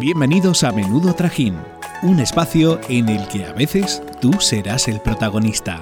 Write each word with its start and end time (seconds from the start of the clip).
Bienvenidos 0.00 0.64
a 0.64 0.72
Menudo 0.72 1.12
Trajín, 1.14 1.58
un 2.02 2.20
espacio 2.20 2.80
en 2.88 3.10
el 3.10 3.28
que 3.28 3.44
a 3.44 3.52
veces 3.52 4.02
tú 4.18 4.32
serás 4.40 4.88
el 4.88 4.98
protagonista. 4.98 5.78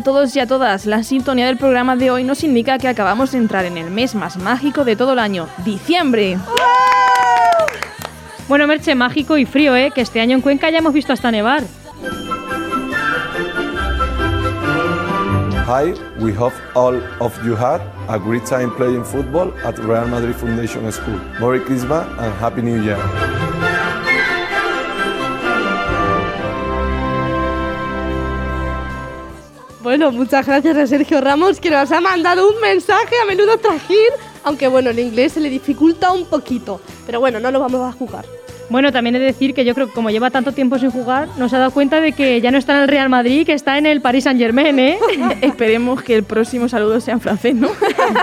A 0.00 0.02
todos 0.02 0.34
y 0.34 0.40
a 0.40 0.46
todas. 0.46 0.86
La 0.86 1.02
sintonía 1.02 1.46
del 1.46 1.58
programa 1.58 1.94
de 1.94 2.10
hoy 2.10 2.24
nos 2.24 2.42
indica 2.42 2.78
que 2.78 2.88
acabamos 2.88 3.32
de 3.32 3.38
entrar 3.38 3.66
en 3.66 3.76
el 3.76 3.90
mes 3.90 4.14
más 4.14 4.38
mágico 4.38 4.82
de 4.84 4.96
todo 4.96 5.12
el 5.12 5.18
año, 5.18 5.46
diciembre. 5.62 6.38
Bueno, 8.48 8.66
Merche, 8.66 8.94
mágico 8.94 9.36
y 9.36 9.44
frío, 9.44 9.76
¿eh? 9.76 9.92
Que 9.94 10.00
este 10.00 10.20
año 10.20 10.36
en 10.36 10.40
Cuenca 10.40 10.70
ya 10.70 10.78
hemos 10.78 10.94
visto 10.94 11.12
hasta 11.12 11.30
nevar. 11.30 11.64
Hi, 15.66 15.92
we 16.18 16.32
hope 16.32 16.54
all 16.74 17.00
of 17.20 17.36
you 17.44 17.54
had 17.54 17.82
a 18.08 18.18
great 18.18 18.44
time 18.46 18.74
playing 18.76 19.04
football 19.04 19.52
at 19.64 19.78
Real 19.78 20.08
Madrid 20.08 20.34
Foundation 20.34 20.90
School. 20.90 21.20
Merry 21.38 21.60
Christmas 21.60 22.06
and 22.18 22.32
Happy 22.40 22.62
New 22.62 22.82
Year. 22.82 22.98
Bueno, 29.90 30.12
muchas 30.12 30.46
gracias 30.46 30.76
a 30.76 30.86
Sergio 30.86 31.20
Ramos 31.20 31.58
que 31.58 31.68
nos 31.68 31.90
ha 31.90 32.00
mandado 32.00 32.48
un 32.48 32.60
mensaje 32.60 33.16
a 33.20 33.26
menudo 33.26 33.58
trajín, 33.58 33.96
aunque 34.44 34.68
bueno, 34.68 34.90
el 34.90 35.00
inglés 35.00 35.32
se 35.32 35.40
le 35.40 35.50
dificulta 35.50 36.12
un 36.12 36.26
poquito, 36.26 36.80
pero 37.06 37.18
bueno, 37.18 37.40
no 37.40 37.50
lo 37.50 37.58
vamos 37.58 37.80
a 37.80 37.90
jugar. 37.90 38.24
Bueno, 38.68 38.92
también 38.92 39.16
he 39.16 39.18
de 39.18 39.24
decir 39.24 39.52
que 39.52 39.64
yo 39.64 39.74
creo 39.74 39.88
que 39.88 39.92
como 39.92 40.10
lleva 40.10 40.30
tanto 40.30 40.52
tiempo 40.52 40.78
sin 40.78 40.92
jugar, 40.92 41.26
nos 41.38 41.52
ha 41.54 41.58
dado 41.58 41.72
cuenta 41.72 42.00
de 42.00 42.12
que 42.12 42.40
ya 42.40 42.52
no 42.52 42.58
está 42.58 42.76
en 42.76 42.82
el 42.82 42.88
Real 42.88 43.08
Madrid, 43.08 43.44
que 43.44 43.52
está 43.52 43.78
en 43.78 43.86
el 43.86 44.00
Paris 44.00 44.22
Saint 44.22 44.38
Germain, 44.38 44.78
¿eh? 44.78 44.96
Esperemos 45.40 46.04
que 46.04 46.14
el 46.14 46.22
próximo 46.22 46.68
saludo 46.68 47.00
sea 47.00 47.14
en 47.14 47.20
francés, 47.20 47.56
¿no? 47.56 47.70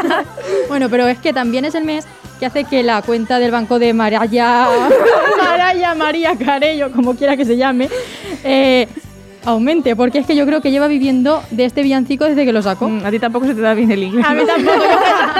bueno, 0.70 0.88
pero 0.90 1.06
es 1.06 1.20
que 1.20 1.34
también 1.34 1.66
es 1.66 1.76
el 1.76 1.84
mes 1.84 2.08
que 2.40 2.46
hace 2.46 2.64
que 2.64 2.82
la 2.82 3.02
cuenta 3.02 3.40
del 3.40 3.52
banco 3.52 3.78
de 3.78 3.94
Maraya, 3.94 4.70
Maraya 5.38 5.96
María 5.96 6.34
Carello, 6.38 6.94
como 6.94 7.14
quiera 7.16 7.36
que 7.36 7.44
se 7.44 7.58
llame, 7.58 7.90
eh, 8.46 8.88
aumente, 9.48 9.96
porque 9.96 10.20
es 10.20 10.28
que 10.28 10.36
yo 10.36 10.46
creo 10.46 10.62
que 10.62 10.72
lleva 10.72 10.88
viviendo 10.88 11.42
de 11.52 11.64
este 11.64 11.82
villancico 11.82 12.26
desde 12.26 12.46
que 12.46 12.52
lo 12.52 12.62
sacó. 12.62 12.90
Mm, 12.90 13.06
a 13.06 13.12
ti 13.12 13.18
tampoco 13.18 13.48
se 13.48 13.56
te 13.56 13.62
da 13.62 13.74
bien 13.74 13.90
el 13.92 14.04
inglés. 14.04 14.26
A 14.28 14.34
mí 14.34 14.44
tampoco. 14.46 14.84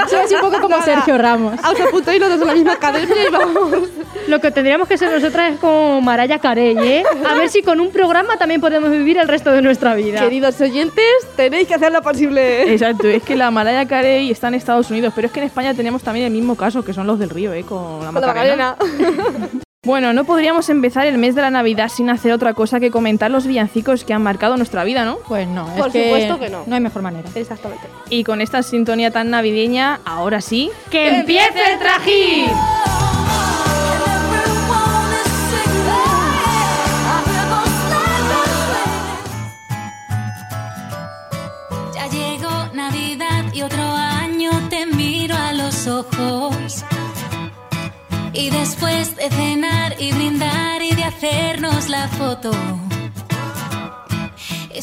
Soy 0.08 0.18
así 0.20 0.34
un 0.34 0.40
poco 0.40 0.60
como 0.60 0.80
Sergio 0.82 1.18
Ramos. 1.18 1.54
A 1.62 1.72
punto 1.90 2.12
y 2.12 2.18
los 2.18 2.30
dos 2.30 2.40
en 2.40 2.46
la 2.46 2.54
misma 2.54 2.72
academia 2.72 3.28
y 3.28 3.30
vamos. 3.30 3.88
Lo 4.26 4.40
que 4.40 4.50
tendríamos 4.50 4.88
que 4.88 4.96
ser 4.96 5.10
nosotras 5.10 5.54
es 5.54 5.60
como 5.60 6.00
Maraya 6.00 6.38
Carey, 6.38 6.76
¿eh? 6.78 7.04
A 7.28 7.34
ver 7.34 7.50
si 7.50 7.62
con 7.62 7.80
un 7.80 7.90
programa 7.90 8.36
también 8.36 8.60
podemos 8.60 8.90
vivir 8.90 9.18
el 9.18 9.28
resto 9.28 9.52
de 9.52 9.60
nuestra 9.62 9.94
vida. 9.94 10.20
Queridos 10.20 10.58
oyentes, 10.60 11.04
tenéis 11.36 11.68
que 11.68 11.74
hacer 11.74 11.92
lo 11.92 12.00
posible. 12.00 12.72
Exacto, 12.72 13.06
es 13.06 13.22
que 13.22 13.36
la 13.36 13.50
Maraya 13.50 13.86
Carey 13.86 14.30
está 14.30 14.48
en 14.48 14.54
Estados 14.54 14.90
Unidos, 14.90 15.12
pero 15.14 15.26
es 15.26 15.32
que 15.32 15.40
en 15.40 15.46
España 15.46 15.74
tenemos 15.74 16.02
también 16.02 16.26
el 16.26 16.32
mismo 16.32 16.56
caso, 16.56 16.82
que 16.82 16.94
son 16.94 17.06
los 17.06 17.18
del 17.18 17.30
río, 17.30 17.52
¿eh? 17.52 17.62
Con 17.62 18.02
la 18.02 18.12
Macarena. 18.12 18.76
Bueno, 19.84 20.12
no 20.12 20.24
podríamos 20.24 20.68
empezar 20.70 21.06
el 21.06 21.18
mes 21.18 21.36
de 21.36 21.42
la 21.42 21.52
Navidad 21.52 21.88
sin 21.88 22.10
hacer 22.10 22.32
otra 22.32 22.52
cosa 22.52 22.80
que 22.80 22.90
comentar 22.90 23.30
los 23.30 23.46
villancicos 23.46 24.02
que 24.02 24.12
han 24.12 24.22
marcado 24.22 24.56
nuestra 24.56 24.82
vida, 24.82 25.04
¿no? 25.04 25.18
Pues 25.28 25.46
no, 25.46 25.66
Por 25.76 25.92
supuesto 25.92 26.36
que 26.40 26.50
no. 26.50 26.64
No 26.66 26.74
hay 26.74 26.80
mejor 26.80 27.02
manera. 27.02 27.28
Exactamente. 27.32 27.86
Y 28.10 28.24
con 28.24 28.40
esta 28.40 28.64
sintonía 28.64 29.12
tan 29.12 29.30
navideña, 29.30 30.00
ahora 30.04 30.40
sí, 30.40 30.68
¡que 30.90 31.20
empiece 31.20 31.72
el 31.72 31.78
trajín! 31.78 32.50
Ya 41.94 42.08
llegó 42.08 42.50
Navidad 42.74 43.44
y 43.52 43.62
otro 43.62 43.84
año 43.84 44.50
te 44.68 44.86
miro 44.86 45.36
a 45.36 45.52
los 45.52 45.86
ojos. 45.86 46.57
Y 48.38 48.50
después 48.50 49.16
de 49.16 49.28
cenar 49.30 49.96
y 49.98 50.12
brindar 50.12 50.80
y 50.80 50.94
de 50.94 51.02
hacernos 51.02 51.88
la 51.88 52.06
foto. 52.06 52.52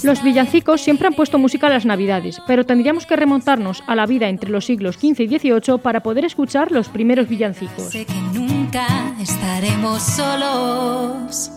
Los 0.03 0.21
villancicos 0.21 0.81
siempre 0.81 1.07
han 1.07 1.13
puesto 1.13 1.39
música 1.39 1.67
a 1.67 1.69
las 1.69 1.85
Navidades, 1.85 2.41
pero 2.45 2.65
tendríamos 2.65 3.05
que 3.05 3.15
remontarnos 3.15 3.81
a 3.87 3.95
la 3.95 4.05
vida 4.05 4.27
entre 4.27 4.49
los 4.49 4.65
siglos 4.65 4.95
XV 4.95 5.21
y 5.21 5.39
XVIII 5.39 5.77
para 5.81 6.01
poder 6.01 6.25
escuchar 6.25 6.69
los 6.73 6.89
primeros 6.89 7.29
villancicos. 7.29 7.91
Sé 7.91 8.05
que 8.05 8.13
nunca 8.37 9.15
estaremos 9.21 10.03
solos. 10.03 11.49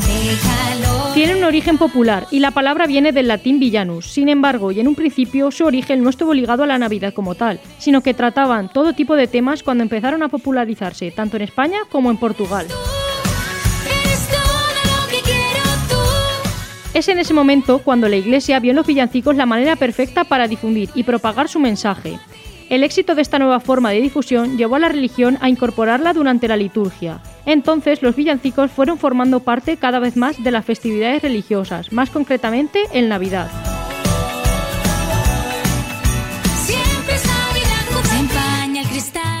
Déjalo. 0.00 0.91
Tienen 1.14 1.36
un 1.36 1.44
origen 1.44 1.76
popular 1.76 2.26
y 2.30 2.38
la 2.38 2.52
palabra 2.52 2.86
viene 2.86 3.12
del 3.12 3.28
latín 3.28 3.60
villanus. 3.60 4.06
Sin 4.06 4.30
embargo, 4.30 4.72
y 4.72 4.80
en 4.80 4.88
un 4.88 4.94
principio 4.94 5.50
su 5.50 5.66
origen 5.66 6.02
no 6.02 6.08
estuvo 6.08 6.32
ligado 6.32 6.62
a 6.62 6.66
la 6.66 6.78
Navidad 6.78 7.12
como 7.12 7.34
tal, 7.34 7.60
sino 7.76 8.00
que 8.00 8.14
trataban 8.14 8.72
todo 8.72 8.94
tipo 8.94 9.14
de 9.14 9.26
temas 9.26 9.62
cuando 9.62 9.82
empezaron 9.82 10.22
a 10.22 10.28
popularizarse, 10.28 11.10
tanto 11.10 11.36
en 11.36 11.42
España 11.42 11.80
como 11.90 12.10
en 12.10 12.16
Portugal. 12.16 12.66
Es 16.94 17.08
en 17.08 17.18
ese 17.18 17.34
momento 17.34 17.80
cuando 17.80 18.08
la 18.08 18.16
Iglesia 18.16 18.58
vio 18.60 18.70
en 18.70 18.76
los 18.76 18.86
villancicos 18.86 19.36
la 19.36 19.44
manera 19.44 19.76
perfecta 19.76 20.24
para 20.24 20.48
difundir 20.48 20.88
y 20.94 21.02
propagar 21.02 21.48
su 21.48 21.60
mensaje. 21.60 22.18
El 22.72 22.84
éxito 22.84 23.14
de 23.14 23.20
esta 23.20 23.38
nueva 23.38 23.60
forma 23.60 23.90
de 23.90 24.00
difusión 24.00 24.56
llevó 24.56 24.76
a 24.76 24.78
la 24.78 24.88
religión 24.88 25.36
a 25.42 25.50
incorporarla 25.50 26.14
durante 26.14 26.48
la 26.48 26.56
liturgia. 26.56 27.20
Entonces 27.44 28.00
los 28.00 28.16
villancicos 28.16 28.70
fueron 28.70 28.96
formando 28.96 29.40
parte 29.40 29.76
cada 29.76 29.98
vez 29.98 30.16
más 30.16 30.42
de 30.42 30.50
las 30.50 30.64
festividades 30.64 31.20
religiosas, 31.20 31.92
más 31.92 32.08
concretamente 32.08 32.84
en 32.94 33.10
Navidad. 33.10 33.50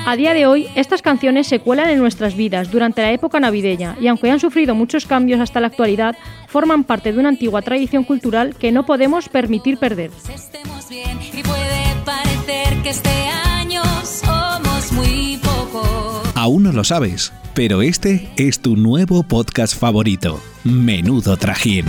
A 0.04 0.16
día 0.16 0.34
de 0.34 0.44
hoy, 0.44 0.66
estas 0.74 1.00
canciones 1.00 1.46
se 1.46 1.60
cuelan 1.60 1.88
en 1.88 2.00
nuestras 2.00 2.36
vidas 2.36 2.70
durante 2.70 3.00
la 3.00 3.12
época 3.12 3.40
navideña 3.40 3.96
y 3.98 4.08
aunque 4.08 4.30
han 4.30 4.40
sufrido 4.40 4.74
muchos 4.74 5.06
cambios 5.06 5.40
hasta 5.40 5.60
la 5.60 5.68
actualidad, 5.68 6.18
forman 6.48 6.84
parte 6.84 7.14
de 7.14 7.18
una 7.18 7.30
antigua 7.30 7.62
tradición 7.62 8.04
cultural 8.04 8.54
que 8.56 8.72
no 8.72 8.84
podemos 8.84 9.30
permitir 9.30 9.78
perder. 9.78 10.10
Este 12.92 13.08
año 13.08 13.82
somos 14.04 14.92
muy 14.92 15.38
pocos. 15.42 16.28
Aún 16.34 16.64
no 16.64 16.72
lo 16.72 16.84
sabes, 16.84 17.32
pero 17.54 17.80
este 17.80 18.28
es 18.36 18.60
tu 18.60 18.76
nuevo 18.76 19.22
podcast 19.22 19.74
favorito, 19.78 20.38
Menudo 20.62 21.38
Trajín. 21.38 21.86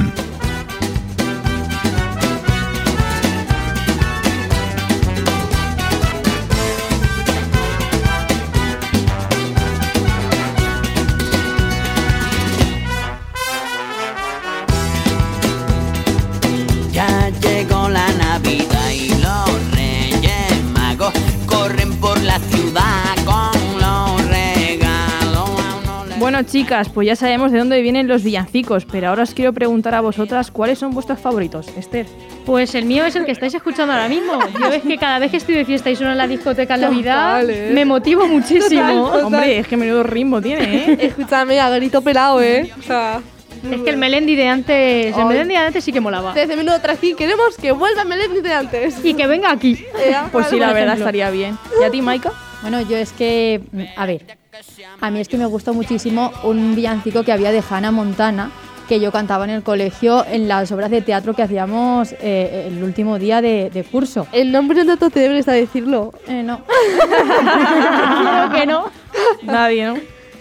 Bueno, 26.34 26.48
chicas, 26.50 26.90
pues 26.90 27.06
ya 27.06 27.16
sabemos 27.16 27.52
de 27.52 27.60
dónde 27.60 27.80
vienen 27.84 28.08
los 28.08 28.24
villancicos, 28.24 28.86
pero 28.86 29.10
ahora 29.10 29.22
os 29.22 29.36
quiero 29.36 29.54
preguntar 29.54 29.94
a 29.94 30.02
vosotras 30.02 30.50
cuáles 30.50 30.80
son 30.80 30.90
vuestros 30.90 31.20
favoritos. 31.20 31.68
Esther. 31.78 32.08
Pues 32.44 32.74
el 32.74 32.86
mío 32.86 33.06
es 33.06 33.16
el 33.16 33.24
que 33.26 33.34
estáis 33.34 33.54
escuchando 33.54 33.94
ahora 33.94 34.10
mismo. 34.10 34.40
Yo 34.60 34.66
es 34.74 34.82
que 34.82 34.98
cada 34.98 35.20
vez 35.20 35.30
que 35.30 35.38
estoy 35.38 35.54
de 35.54 35.64
fiesta 35.64 35.92
y 35.92 35.96
suena 35.96 36.14
en 36.14 36.18
la 36.18 36.26
discoteca 36.26 36.74
en 36.74 36.82
Navidad, 36.82 37.42
Total, 37.42 37.50
¿eh? 37.52 37.70
me 37.72 37.86
motivo 37.86 38.26
muchísimo. 38.26 39.10
Total. 39.12 39.26
Hombre, 39.26 39.60
es 39.60 39.68
que 39.68 39.78
menudo 39.78 40.02
ritmo 40.02 40.42
tiene, 40.42 40.64
¿eh? 40.94 40.98
Escúchame, 41.02 41.60
a 41.60 41.70
grito 41.70 42.02
pelado, 42.02 42.42
¿eh? 42.42 42.72
O 42.80 42.82
sea, 42.82 43.22
Es 43.72 43.82
que 43.82 43.92
el 43.92 43.98
Melendi 43.98 44.36
de 44.36 44.48
antes, 44.48 45.16
el 45.16 45.22
Ay. 45.22 45.26
Melendi 45.28 45.54
de 45.54 45.60
antes 45.60 45.84
sí 45.84 45.94
que 45.94 46.02
molaba. 46.02 46.34
desde 46.34 46.56
Menudo 46.56 46.80
Trajín 46.82 47.16
queremos 47.16 47.58
que 47.62 47.72
vuelva 47.74 48.06
Melendi 48.06 48.42
de 48.42 48.54
antes. 48.54 49.06
Y 49.06 49.14
que 49.14 49.28
venga 49.28 49.52
aquí. 49.52 49.74
Eh, 50.00 50.16
Pues 50.32 50.48
sí, 50.48 50.58
la 50.58 50.74
verdad 50.74 50.96
ejemplo. 50.96 51.04
estaría 51.06 51.30
bien. 51.30 51.60
¿Y 51.80 51.84
a 51.84 51.92
ti, 51.92 52.02
Maika? 52.02 52.32
Bueno, 52.64 52.82
yo 52.82 52.98
es 52.98 53.12
que, 53.12 53.62
a 53.96 54.08
ver, 54.08 54.26
a 55.02 55.10
mí 55.12 55.20
es 55.20 55.28
que 55.28 55.38
me 55.38 55.46
gustó 55.46 55.74
muchísimo 55.74 56.32
un 56.44 56.76
villancico 56.76 57.24
que 57.24 57.32
había 57.32 57.52
de 57.52 57.64
Hannah 57.68 57.92
Montana, 57.92 58.52
que 58.88 59.00
yo 59.00 59.12
cantaba 59.12 59.46
en 59.46 59.50
el 59.52 59.64
colegio 59.64 60.26
en 60.26 60.48
las 60.48 60.72
obras 60.72 60.92
de 60.92 61.02
teatro 61.02 61.34
que 61.34 61.42
hacíamos 61.42 62.14
eh, 62.20 62.66
el 62.68 62.84
último 62.84 63.18
día 63.18 63.42
de, 63.42 63.70
de 63.70 63.84
curso. 63.84 64.28
El 64.32 64.52
nombre 64.52 64.84
no 64.84 64.98
te 64.98 65.10
deberes 65.20 65.48
a 65.48 65.54
decirlo. 65.54 66.14
Eh, 66.28 66.44
no. 66.44 66.62
Claro 68.22 68.54
que 68.54 68.66
no. 68.66 68.92
Nadie, 69.44 69.86
¿no? 69.88 69.96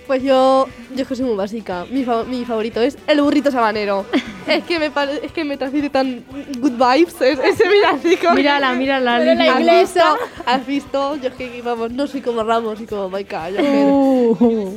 Pues 0.06 0.22
yo, 0.22 0.66
yo 0.94 1.02
es 1.02 1.08
que 1.08 1.14
soy 1.16 1.24
muy 1.26 1.36
básica. 1.36 1.86
Mi, 1.90 2.04
fa- 2.04 2.24
mi 2.24 2.44
favorito 2.44 2.80
es 2.82 2.98
el 3.06 3.20
burrito 3.22 3.50
sabanero. 3.50 4.04
Es 4.46 4.64
que 4.64 4.78
me 4.78 4.90
pare- 4.90 5.20
es 5.24 5.32
que 5.32 5.44
me 5.44 5.56
transmite 5.56 5.90
tan 5.90 6.24
good 6.58 6.72
vibes 6.72 7.20
es- 7.20 7.38
ese 7.38 7.68
villancico. 7.68 8.32
Mírala, 8.32 8.72
mírala, 8.74 9.18
Pero 9.18 9.34
la. 9.34 10.16
¿Has 10.46 10.66
visto? 10.66 11.16
Yo 11.16 11.28
es 11.28 11.34
que, 11.34 11.62
vamos, 11.62 11.90
no 11.92 12.06
soy 12.06 12.20
como 12.20 12.42
Ramos 12.42 12.80
y 12.80 12.86
como 12.86 13.08
Maika. 13.08 13.50
Yo 13.50 13.58
es 13.58 13.66
que- 13.66 14.76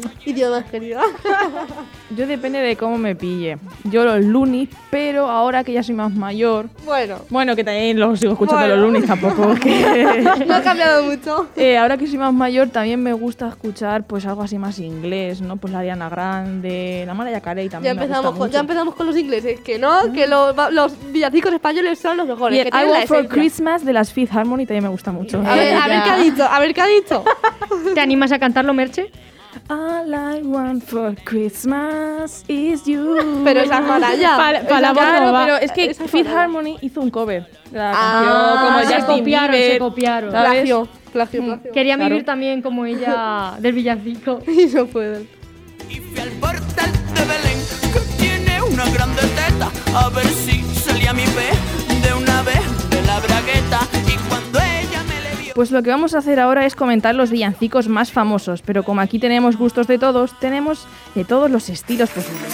querida. 0.71 1.01
Yo 2.11 2.27
depende 2.27 2.59
de 2.59 2.75
cómo 2.75 2.99
me 2.99 3.15
pille. 3.15 3.57
Yo 3.85 4.03
los 4.05 4.23
lunis, 4.23 4.69
pero 4.91 5.27
ahora 5.27 5.63
que 5.63 5.73
ya 5.73 5.81
soy 5.81 5.95
más 5.95 6.13
mayor. 6.13 6.67
bueno, 6.85 7.17
Bueno, 7.29 7.55
que 7.55 7.63
también 7.63 7.99
los 7.99 8.19
sigo 8.19 8.33
escuchando 8.33 8.61
Bueno. 8.61 8.75
los 8.75 8.85
lunis 8.91 9.07
tampoco. 9.07 9.55
que- 9.61 10.23
no 10.47 10.53
ha 10.55 10.61
cambiado 10.61 11.03
mucho. 11.03 11.47
Eh, 11.55 11.77
ahora 11.79 11.97
que 11.97 12.05
soy 12.05 12.19
más 12.19 12.31
mayor, 12.31 12.69
también 12.69 13.01
me 13.01 13.11
gusta 13.13 13.47
escuchar 13.49 14.03
pues 14.05 14.23
algo 14.27 14.43
así 14.43 14.59
más 14.59 14.77
inglés, 14.77 15.41
¿no? 15.41 15.57
Pues 15.57 15.73
la 15.73 15.79
Ariana 15.79 16.07
Grande, 16.09 17.03
la 17.07 17.15
Mariah 17.15 17.41
Carey 17.41 17.65
Ya 17.65 17.71
también 17.71 17.95
me 17.95 18.03
empezamos, 18.03 18.31
gusta 18.31 18.39
con, 18.39 18.51
ya 18.51 18.59
mucho. 18.59 18.71
empezamos 18.71 18.95
con 18.95 19.07
los 19.07 19.17
ingleses, 19.17 19.59
que 19.61 19.79
no, 19.79 20.13
que 20.13 20.27
los, 20.27 20.55
los 20.71 20.93
villancicos 21.11 21.53
españoles 21.53 21.97
son 21.97 22.17
los 22.17 22.27
mejores. 22.27 22.55
Y 22.57 22.61
el 22.61 22.69
que 22.69 22.77
I 22.77 22.85
Want 22.85 23.05
for 23.07 23.17
esencia. 23.17 23.29
Christmas 23.29 23.83
de 23.83 23.93
las 23.93 24.13
Fifth 24.13 24.31
Harmony 24.35 24.59
también 24.67 24.83
me 24.83 24.89
gusta 24.89 25.11
mucho. 25.11 25.39
A 25.39 25.55
ver, 25.55 25.73
a 25.73 25.87
ver 25.87 26.03
qué 26.03 26.09
ha 26.11 26.17
dicho, 26.23 26.43
a 26.43 26.59
ver 26.59 26.73
qué 26.75 26.81
ha 26.81 26.87
dicho. 26.87 27.23
¿Te 27.95 27.99
animas 27.99 28.31
a 28.31 28.37
cantarlo, 28.37 28.73
Merche? 28.75 29.09
All 29.69 30.13
I 30.13 30.41
want 30.43 30.83
for 30.83 31.15
Christmas 31.23 32.43
is 32.47 32.85
you. 32.85 33.41
Pero 33.43 33.61
esa 33.61 33.79
es 33.79 33.85
Mariah. 33.85 34.35
Para- 34.37 34.61
para 34.67 34.81
la 34.81 34.93
Claro, 34.93 35.31
va. 35.31 35.45
pero 35.45 35.57
es 35.57 35.71
que 35.71 35.85
Esa 35.89 36.07
Fifth. 36.07 36.27
Harmony 36.29 36.77
hizo 36.81 37.01
un 37.01 37.09
cover 37.09 37.47
de 37.71 37.77
la 37.77 37.91
Ah, 37.91 37.95
canción, 37.95 38.65
como 38.67 38.79
se 38.79 38.85
Justin 38.99 39.17
copiaron, 39.19 39.51
Bieber, 39.51 39.71
se 39.73 39.79
copiaron. 39.79 40.31
¿sabes? 40.31 40.49
Plagio, 40.51 40.87
plagio, 41.13 41.43
plagio. 41.45 41.71
Querían 41.71 41.97
Claro. 41.99 42.09
vivir 42.15 42.25
también 42.25 42.61
como 42.61 42.85
ella 42.85 43.53
del 43.59 43.73
villancico. 43.73 44.39
Y 44.47 44.65
no 44.67 44.85
pueden. 44.87 45.27
Y 45.89 45.95
fui 45.99 46.19
al 46.19 46.29
portal 46.31 46.91
de 47.13 47.21
Belén, 47.21 47.59
que 47.93 47.99
tiene 48.21 48.61
una 48.61 48.85
grande 48.89 49.21
teta. 49.21 49.69
A 49.97 50.09
ver 50.09 50.25
si 50.27 50.61
salía 50.63 51.13
mi 51.13 51.23
pez 51.23 52.01
de 52.07 52.13
una 52.13 52.41
vez 52.41 52.54
Pues 55.55 55.71
lo 55.71 55.81
que 55.81 55.89
vamos 55.89 56.13
a 56.13 56.17
hacer 56.17 56.41
ahora 56.41 56.65
es 56.65 56.75
comentar 56.75 57.15
los 57.15 57.31
villancicos 57.31 57.87
más 57.87 58.11
famosos, 58.11 58.61
pero 58.61 58.83
como 58.83 58.99
aquí 58.99 59.19
tenemos 59.19 59.55
gustos 59.55 59.87
de 59.87 59.97
todos, 59.97 60.37
tenemos 60.37 60.85
de 61.15 61.23
todos 61.23 61.49
los 61.49 61.69
estilos 61.69 62.09
posibles. 62.09 62.53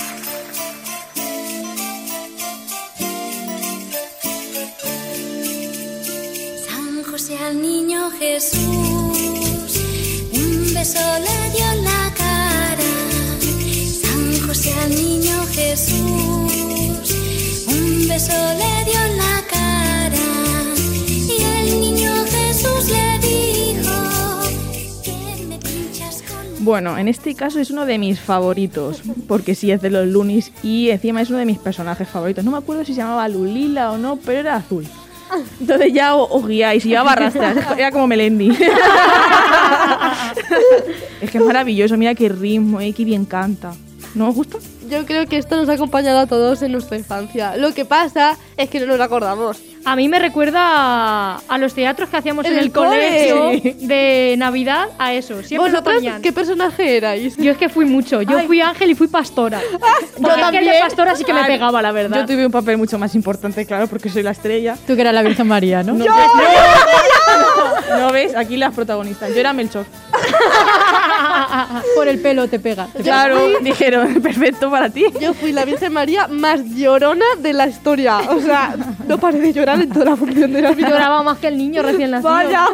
San 6.67 7.03
José 7.09 7.39
al 7.39 7.59
niño 7.59 8.11
Jesús, 8.19 8.59
un 10.33 10.71
beso 10.71 10.99
le 10.99 11.49
dio 11.55 11.71
en 11.71 11.83
la 11.83 12.13
cara. 12.15 12.91
San 13.99 14.47
José 14.47 14.73
al 14.79 14.91
niño 14.91 15.43
Jesús, 15.55 17.15
un 17.67 18.07
beso 18.07 18.31
le 18.31 18.85
dio 18.85 19.01
en 19.05 19.17
la 19.17 19.41
cara. 19.47 19.50
Bueno, 26.61 26.95
en 26.95 27.07
este 27.07 27.33
caso 27.33 27.59
es 27.59 27.71
uno 27.71 27.87
de 27.87 27.97
mis 27.97 28.19
favoritos, 28.19 29.01
porque 29.27 29.55
sí 29.55 29.71
es 29.71 29.81
de 29.81 29.89
los 29.89 30.07
Lunis 30.07 30.51
y 30.61 30.91
encima 30.91 31.23
es 31.23 31.29
uno 31.29 31.39
de 31.39 31.45
mis 31.45 31.57
personajes 31.57 32.07
favoritos. 32.07 32.45
No 32.45 32.51
me 32.51 32.59
acuerdo 32.59 32.85
si 32.85 32.93
se 32.93 33.01
llamaba 33.01 33.27
Lulila 33.27 33.91
o 33.91 33.97
no, 33.97 34.17
pero 34.17 34.41
era 34.41 34.57
azul. 34.57 34.85
Entonces 35.59 35.91
ya 35.91 36.13
os 36.13 36.47
guiáis 36.47 36.85
y 36.85 36.89
llevaba 36.89 37.15
rastras, 37.15 37.57
era 37.77 37.91
como 37.91 38.05
Melendi. 38.05 38.49
es 41.21 41.31
que 41.31 41.39
es 41.39 41.43
maravilloso, 41.43 41.97
mira 41.97 42.13
qué 42.13 42.29
ritmo, 42.29 42.79
eh, 42.79 42.93
qué 42.93 43.05
bien 43.05 43.25
canta. 43.25 43.73
¿No 44.13 44.29
os 44.29 44.35
gusta? 44.35 44.57
Yo 44.89 45.05
creo 45.05 45.25
que 45.25 45.37
esto 45.37 45.55
nos 45.55 45.69
ha 45.69 45.73
acompañado 45.73 46.19
a 46.19 46.27
todos 46.27 46.61
en 46.63 46.73
nuestra 46.73 46.97
infancia. 46.97 47.55
Lo 47.55 47.73
que 47.73 47.85
pasa 47.85 48.37
es 48.57 48.69
que 48.69 48.79
no 48.81 48.85
nos 48.87 48.99
acordamos. 48.99 49.57
A 49.85 49.95
mí 49.95 50.09
me 50.09 50.19
recuerda 50.19 50.59
a, 50.61 51.41
a 51.47 51.57
los 51.57 51.73
teatros 51.73 52.09
que 52.09 52.17
hacíamos 52.17 52.45
en, 52.45 52.51
En 52.53 52.59
el, 52.59 52.65
el 52.65 52.71
cole. 52.71 52.89
colegio 52.89 53.71
de 53.87 54.35
Navidad 54.37 54.89
a 54.99 55.13
eso. 55.13 55.41
Siempre 55.43 55.57
lo 55.57 55.63
¿Vosotros 55.77 55.95
ponían. 55.95 56.21
qué 56.21 56.31
personaje 56.33 56.97
erais? 56.97 57.37
Yo 57.37 57.51
es 57.51 57.57
que 57.57 57.69
fui 57.69 57.85
mucho. 57.85 58.21
Yo 58.21 58.39
fui 58.41 58.59
ángel 58.61 58.91
y 58.91 58.95
fui 58.95 59.07
pastora. 59.07 59.61
Yo 60.19 60.27
también. 60.27 60.65
de 60.65 60.79
pastora 60.81 61.15
sí 61.15 61.23
que 61.23 61.33
me 61.33 61.39
Ay, 61.41 61.47
pegaba, 61.47 61.81
la 61.81 61.91
verdad. 61.93 62.19
Yo 62.19 62.25
tuve 62.25 62.45
un 62.45 62.51
papel 62.51 62.77
mucho 62.77 62.99
más 62.99 63.15
importante, 63.15 63.65
claro, 63.65 63.87
porque 63.87 64.09
soy 64.09 64.23
la 64.23 64.31
estrella. 64.31 64.75
Tú 64.85 64.95
que 64.95 65.01
eras 65.01 65.13
la 65.13 65.23
Virgen 65.23 65.47
María, 65.47 65.81
¿no? 65.83 65.93
No, 65.93 66.05
¿No 67.97 68.11
ves? 68.11 68.35
Aquí 68.35 68.57
las 68.57 68.73
protagonistas. 68.73 69.29
Yo 69.33 69.39
era 69.39 69.53
Melchor. 69.53 69.85
Por 71.95 72.07
el 72.07 72.19
pelo 72.19 72.47
te 72.47 72.59
pega. 72.59 72.85
te 72.87 72.99
pega. 72.99 73.03
Claro, 73.03 73.59
dijeron, 73.61 74.21
perfecto 74.21 74.69
para 74.69 74.89
ti. 74.89 75.05
Yo 75.19 75.33
fui 75.33 75.51
la 75.51 75.65
Virgen 75.65 75.93
María 75.93 76.27
más 76.27 76.61
llorona 76.65 77.25
de 77.39 77.53
la 77.53 77.67
historia. 77.67 78.19
O 78.29 78.39
sea, 78.39 78.75
no 79.07 79.17
paré 79.17 79.39
de 79.39 79.53
llorar 79.53 79.81
en 79.81 79.89
toda 79.89 80.05
la 80.05 80.15
función 80.15 80.51
de 80.53 80.61
Navidad. 80.61 80.89
Lloraba 80.89 81.23
más 81.23 81.37
que 81.39 81.47
el 81.47 81.57
niño 81.57 81.81
recién 81.81 82.11
nacido. 82.11 82.31
Vaya. 82.31 82.67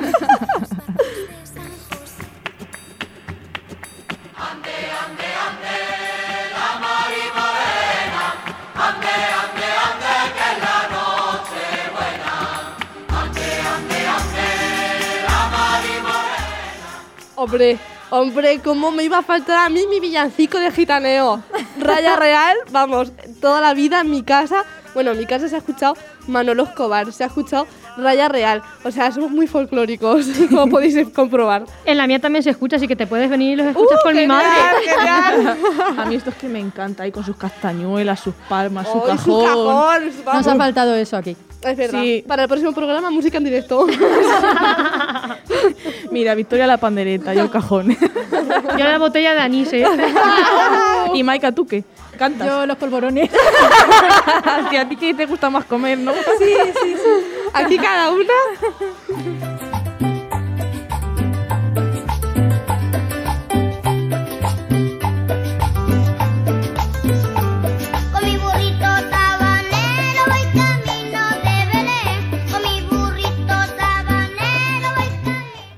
Hombre, 17.40 17.78
hombre, 18.09 18.59
¿cómo 18.64 18.92
me 18.92 19.04
iba 19.04 19.19
a 19.19 19.21
faltar 19.21 19.66
a 19.66 19.69
mí 19.69 19.81
mi 19.90 19.99
villancico 19.99 20.59
de 20.59 20.71
gitaneo? 20.71 21.42
Raya 21.80 22.16
Real, 22.16 22.57
vamos, 22.71 23.11
toda 23.42 23.61
la 23.61 23.73
vida 23.73 24.02
en 24.02 24.11
mi 24.11 24.23
casa. 24.23 24.64
Bueno, 24.94 25.11
en 25.11 25.19
mi 25.19 25.26
casa 25.28 25.47
se 25.47 25.54
ha 25.56 25.59
escuchado 25.59 25.95
Manolo 26.28 26.64
Escobar, 26.64 27.11
se 27.14 27.23
ha 27.23 27.28
escuchado 27.28 27.68
Raya 27.97 28.30
Real. 28.30 28.64
O 28.83 28.90
sea, 28.90 29.11
somos 29.11 29.30
muy 29.30 29.45
folclóricos, 29.45 30.26
como 30.49 30.68
podéis 30.69 31.07
comprobar. 31.09 31.66
En 31.85 31.97
la 31.97 32.07
mía 32.07 32.19
también 32.19 32.42
se 32.42 32.49
escucha, 32.49 32.78
así 32.78 32.87
que 32.87 32.95
te 32.95 33.06
puedes 33.06 33.30
venir 33.30 33.54
y 33.54 33.56
los 33.57 33.68
escuchas 33.68 33.99
¡Uh, 33.99 34.04
con 34.04 34.16
mi 34.16 34.26
madre. 34.26 34.47
genial! 34.85 35.57
A 35.97 36.06
mí 36.06 36.16
esto 36.16 36.31
es 36.31 36.35
que 36.37 36.47
me 36.47 36.59
encanta, 36.59 37.04
ahí 37.04 37.11
con 37.11 37.23
sus 37.23 37.35
castañuelas, 37.37 38.19
sus 38.19 38.33
palmas, 38.49 38.87
su 38.87 38.97
¡Ay, 39.06 39.11
cajón. 39.18 39.23
su 39.23 39.44
cajón! 39.45 40.11
Nos 40.33 40.47
ha 40.47 40.56
faltado 40.56 40.95
eso 40.95 41.16
aquí. 41.18 41.37
Es 41.61 41.76
verdad. 41.78 42.02
Sí. 42.02 42.23
Para 42.28 42.44
el 42.44 42.49
próximo 42.49 42.71
programa, 42.71 43.09
música 43.11 43.37
en 43.37 43.44
directo. 43.44 43.85
Mira, 46.18 46.33
Victoria 46.33 46.66
la 46.66 46.78
pandereta, 46.78 47.36
yo 47.36 47.44
el 47.44 47.52
cajón. 47.52 47.95
Yo 47.95 48.86
la 48.86 48.97
botella 48.97 49.36
de 49.36 49.40
anís, 49.40 49.71
¿eh? 49.71 49.86
y 51.14 51.21
Maika, 51.21 51.52
¿tú 51.52 51.68
qué? 51.68 51.83
¿Cantas? 52.18 52.47
Yo 52.47 52.66
los 52.66 52.76
polvorones. 52.76 53.30
que 54.71 54.80
a 54.80 54.90
ti 54.90 54.95
que 54.95 55.14
te 55.14 55.28
gusta 55.28 55.52
más 55.52 55.66
comer, 55.66 56.00
¿no? 56.00 56.14
Aquí 57.54 57.78
cada 57.78 58.09
una. 58.12 58.33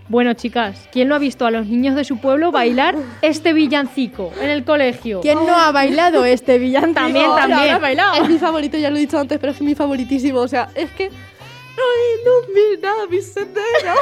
Bueno, 0.09 0.33
chicas, 0.33 0.89
¿quién 0.91 1.07
no 1.07 1.13
ha 1.13 1.19
visto 1.19 1.45
a 1.45 1.51
los 1.51 1.67
niños 1.67 1.95
de 1.95 2.03
su 2.03 2.17
pueblo 2.17 2.51
bailar 2.51 2.95
este 3.21 3.53
villancico 3.53 4.31
en 4.41 4.49
el 4.49 4.63
colegio? 4.63 5.21
¿Quién 5.21 5.37
no 5.45 5.55
ha 5.55 5.71
bailado 5.71 6.25
este 6.25 6.57
villancico? 6.57 6.95
También, 6.99 7.25
Ahora, 7.25 7.47
también. 7.47 7.79
bailado. 7.79 8.23
Es 8.23 8.27
mi 8.27 8.39
favorito, 8.39 8.75
ya 8.77 8.89
lo 8.89 8.97
he 8.97 9.01
dicho 9.01 9.19
antes, 9.19 9.37
pero 9.39 9.53
es 9.53 9.61
mi 9.61 9.75
favoritísimo. 9.75 10.39
O 10.39 10.47
sea, 10.47 10.69
es 10.73 10.89
que. 10.91 11.09
No 11.79 11.85
ilumina 12.57 12.91
mi 13.09 13.21
sendero. 13.21 13.93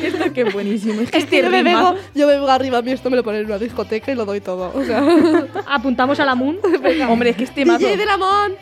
Esto 0.02 0.32
que 0.32 0.40
es 0.42 0.52
buenísimo. 0.54 1.00
Es 1.02 1.10
que 1.10 1.18
Es 1.18 1.26
que 1.26 1.36
este 1.40 1.42
yo 1.44 1.50
me 1.50 1.62
vengo, 1.62 1.94
yo 2.14 2.26
me 2.26 2.34
vengo 2.34 2.48
arriba, 2.48 2.78
a 2.78 2.82
mí 2.82 2.92
esto 2.92 3.10
me 3.10 3.16
lo 3.16 3.22
ponen 3.24 3.40
en 3.42 3.46
una 3.48 3.58
discoteca 3.58 4.12
y 4.12 4.14
lo 4.14 4.24
doy 4.24 4.40
todo. 4.40 4.72
O 4.74 4.82
sea, 4.84 5.02
Apuntamos 5.66 6.18
a 6.20 6.24
la 6.24 6.34
Moon. 6.36 6.58
Hombre, 7.08 7.30
es 7.30 7.36
que 7.36 7.44
este 7.44 7.64
mazo, 7.66 7.80
DJ 7.80 7.96
de 7.98 8.06
Lamón. 8.06 8.54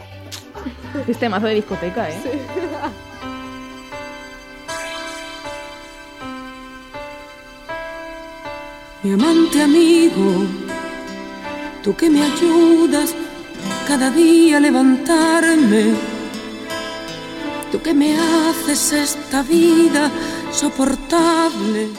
este 1.07 1.28
mazo 1.28 1.47
de 1.47 1.54
discoteca, 1.54 2.09
¿eh? 2.11 2.14
Mi 9.00 9.12
amante 9.12 9.62
amigo, 9.62 10.44
tú 11.84 11.94
que 11.94 12.10
me 12.10 12.20
ayudas 12.20 13.14
cada 13.86 14.10
día 14.10 14.56
a 14.56 14.60
levantarme, 14.60 15.94
tú 17.70 17.80
que 17.80 17.94
me 17.94 18.16
haces 18.18 18.92
esta 18.92 19.44
vida 19.44 20.10
soportable. 20.50 21.90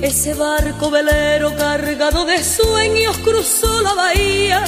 Ese 0.00 0.32
barco 0.32 0.90
velero 0.90 1.54
cargado 1.54 2.24
de 2.24 2.42
sueños 2.42 3.18
cruzó 3.18 3.82
la 3.82 3.92
bahía. 3.92 4.64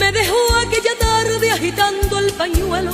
Me 0.00 0.12
dejó 0.12 0.36
aquella 0.66 0.98
tarde 0.98 1.50
agitando 1.52 2.18
el 2.18 2.32
pañuelo, 2.32 2.92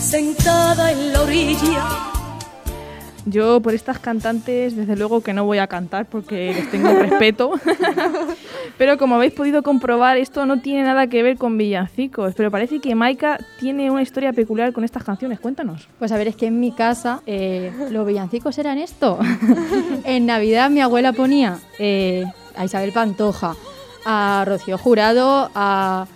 sentada 0.00 0.90
en 0.90 1.12
la 1.12 1.22
orilla. 1.22 2.12
Yo 3.24 3.60
por 3.60 3.74
estas 3.74 3.98
cantantes, 3.98 4.74
desde 4.74 4.96
luego 4.96 5.20
que 5.20 5.32
no 5.32 5.44
voy 5.44 5.58
a 5.58 5.66
cantar 5.66 6.06
porque 6.06 6.52
les 6.54 6.70
tengo 6.70 6.92
respeto. 6.94 7.52
Pero 8.78 8.98
como 8.98 9.16
habéis 9.16 9.32
podido 9.32 9.62
comprobar, 9.62 10.16
esto 10.16 10.44
no 10.44 10.60
tiene 10.60 10.82
nada 10.82 11.06
que 11.06 11.22
ver 11.22 11.36
con 11.36 11.56
villancicos. 11.56 12.34
Pero 12.34 12.50
parece 12.50 12.80
que 12.80 12.94
Maika 12.94 13.38
tiene 13.60 13.90
una 13.90 14.02
historia 14.02 14.32
peculiar 14.32 14.72
con 14.72 14.82
estas 14.82 15.04
canciones. 15.04 15.38
Cuéntanos. 15.38 15.88
Pues 15.98 16.10
a 16.10 16.16
ver, 16.16 16.28
es 16.28 16.36
que 16.36 16.46
en 16.46 16.58
mi 16.58 16.72
casa 16.72 17.22
eh, 17.26 17.72
los 17.90 18.06
villancicos 18.06 18.58
eran 18.58 18.78
esto. 18.78 19.18
en 20.04 20.26
Navidad 20.26 20.70
mi 20.70 20.80
abuela 20.80 21.12
ponía 21.12 21.58
eh, 21.78 22.24
a 22.56 22.64
Isabel 22.64 22.92
Pantoja, 22.92 23.54
a 24.04 24.44
Rocío 24.46 24.78
Jurado, 24.78 25.50
a 25.54 26.06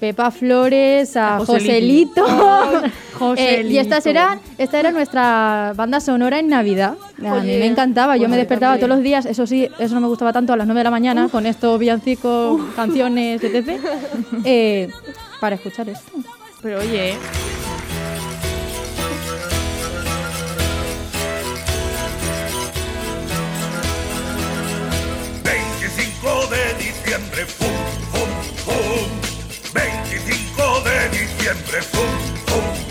Pepa 0.00 0.30
Flores, 0.30 1.16
a, 1.16 1.36
A 1.36 1.38
Joselito. 1.38 2.24
Joselito. 3.18 3.34
Eh, 3.36 3.66
y 3.68 3.78
estas 3.78 4.06
eran, 4.06 4.40
esta 4.56 4.80
era 4.80 4.92
nuestra 4.92 5.74
banda 5.76 6.00
sonora 6.00 6.38
en 6.38 6.48
Navidad. 6.48 6.94
A 7.18 7.40
mí 7.40 7.48
me 7.48 7.66
encantaba, 7.66 8.16
yo 8.16 8.22
pues 8.22 8.30
me 8.30 8.36
mí 8.36 8.40
despertaba 8.40 8.72
también. 8.72 8.88
todos 8.88 8.96
los 8.98 9.04
días, 9.04 9.26
eso 9.26 9.46
sí, 9.46 9.68
eso 9.78 9.94
no 9.94 10.00
me 10.00 10.08
gustaba 10.08 10.32
tanto 10.32 10.54
a 10.54 10.56
las 10.56 10.66
9 10.66 10.80
de 10.80 10.84
la 10.84 10.90
mañana, 10.90 11.28
con 11.28 11.44
estos 11.44 11.78
villancicos, 11.78 12.60
canciones, 12.74 13.44
etc. 13.44 13.78
eh, 14.44 14.88
para 15.38 15.56
escuchar 15.56 15.88
esto. 15.90 16.12
Pero 16.62 16.78
oye, 16.78 17.14
pum, 31.54 32.10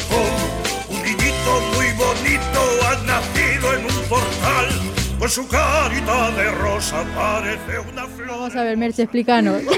pum. 0.09 0.95
Un 0.95 1.03
niñito 1.03 1.61
muy 1.75 1.87
bonito 1.97 2.59
ha 2.85 2.95
nacido 3.05 3.73
en 3.73 3.85
un 3.85 4.09
portal. 4.09 4.67
Con 5.17 5.29
su 5.29 5.47
carita 5.47 6.31
de 6.31 6.51
rosa 6.51 7.03
parece 7.15 7.79
una 7.91 8.05
flor. 8.05 8.27
Vamos 8.27 8.55
a 8.55 8.63
ver, 8.63 8.77
Merche, 8.77 9.03
explícanos. 9.03 9.61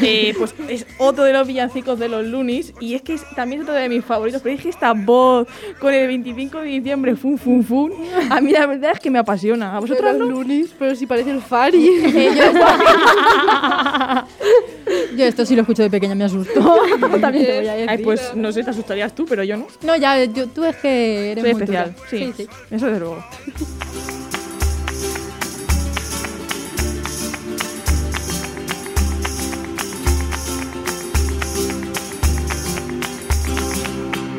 Eh, 0.00 0.34
pues 0.38 0.54
es 0.68 0.86
otro 0.98 1.24
de 1.24 1.32
los 1.32 1.46
villancicos 1.46 1.98
de 1.98 2.08
los 2.08 2.24
Lunis 2.24 2.72
y 2.80 2.94
es 2.94 3.02
que 3.02 3.14
es, 3.14 3.22
también 3.34 3.62
es 3.62 3.68
otro 3.68 3.74
de 3.78 3.88
mis 3.88 4.04
favoritos, 4.04 4.42
pero 4.42 4.54
es 4.54 4.62
que 4.62 4.68
esta 4.68 4.92
voz 4.92 5.48
con 5.80 5.92
el 5.94 6.06
25 6.06 6.58
de 6.60 6.64
diciembre, 6.66 7.16
fun, 7.16 7.38
fun, 7.38 7.64
fun, 7.64 7.92
a 8.30 8.40
mí 8.40 8.52
la 8.52 8.66
verdad 8.66 8.92
es 8.92 9.00
que 9.00 9.10
me 9.10 9.18
apasiona. 9.18 9.76
¿A 9.76 9.80
vosotros 9.80 10.16
Los 10.16 10.28
no? 10.28 10.34
lunis, 10.36 10.74
pero 10.78 10.94
si 10.94 11.06
parece 11.06 11.30
el 11.30 11.40
Fari. 11.40 11.88
Yo, 14.86 15.16
yo 15.16 15.24
esto 15.24 15.44
sí 15.46 15.54
lo 15.56 15.62
escucho 15.62 15.82
de 15.82 15.90
pequeña, 15.90 16.14
me 16.14 16.24
asustó. 16.24 16.60
También 17.20 17.46
te 17.46 17.58
voy 17.60 17.68
a 17.68 17.74
decir. 17.74 17.90
Ay, 17.90 17.98
pues 17.98 18.34
no 18.34 18.52
sé, 18.52 18.62
te 18.62 18.70
asustarías 18.70 19.14
tú, 19.14 19.24
pero 19.26 19.42
yo 19.44 19.56
no. 19.56 19.66
No, 19.82 19.96
ya, 19.96 20.22
yo- 20.24 20.46
tú 20.48 20.64
es 20.64 20.76
que 20.76 21.32
eres 21.32 21.42
Soy 21.44 21.52
muy 21.54 21.62
especial, 21.62 21.94
dura. 21.94 22.08
sí, 22.10 22.18
sí, 22.18 22.32
sí. 22.44 22.48
Eso 22.70 22.86
desde 22.86 23.00
luego. 23.00 23.24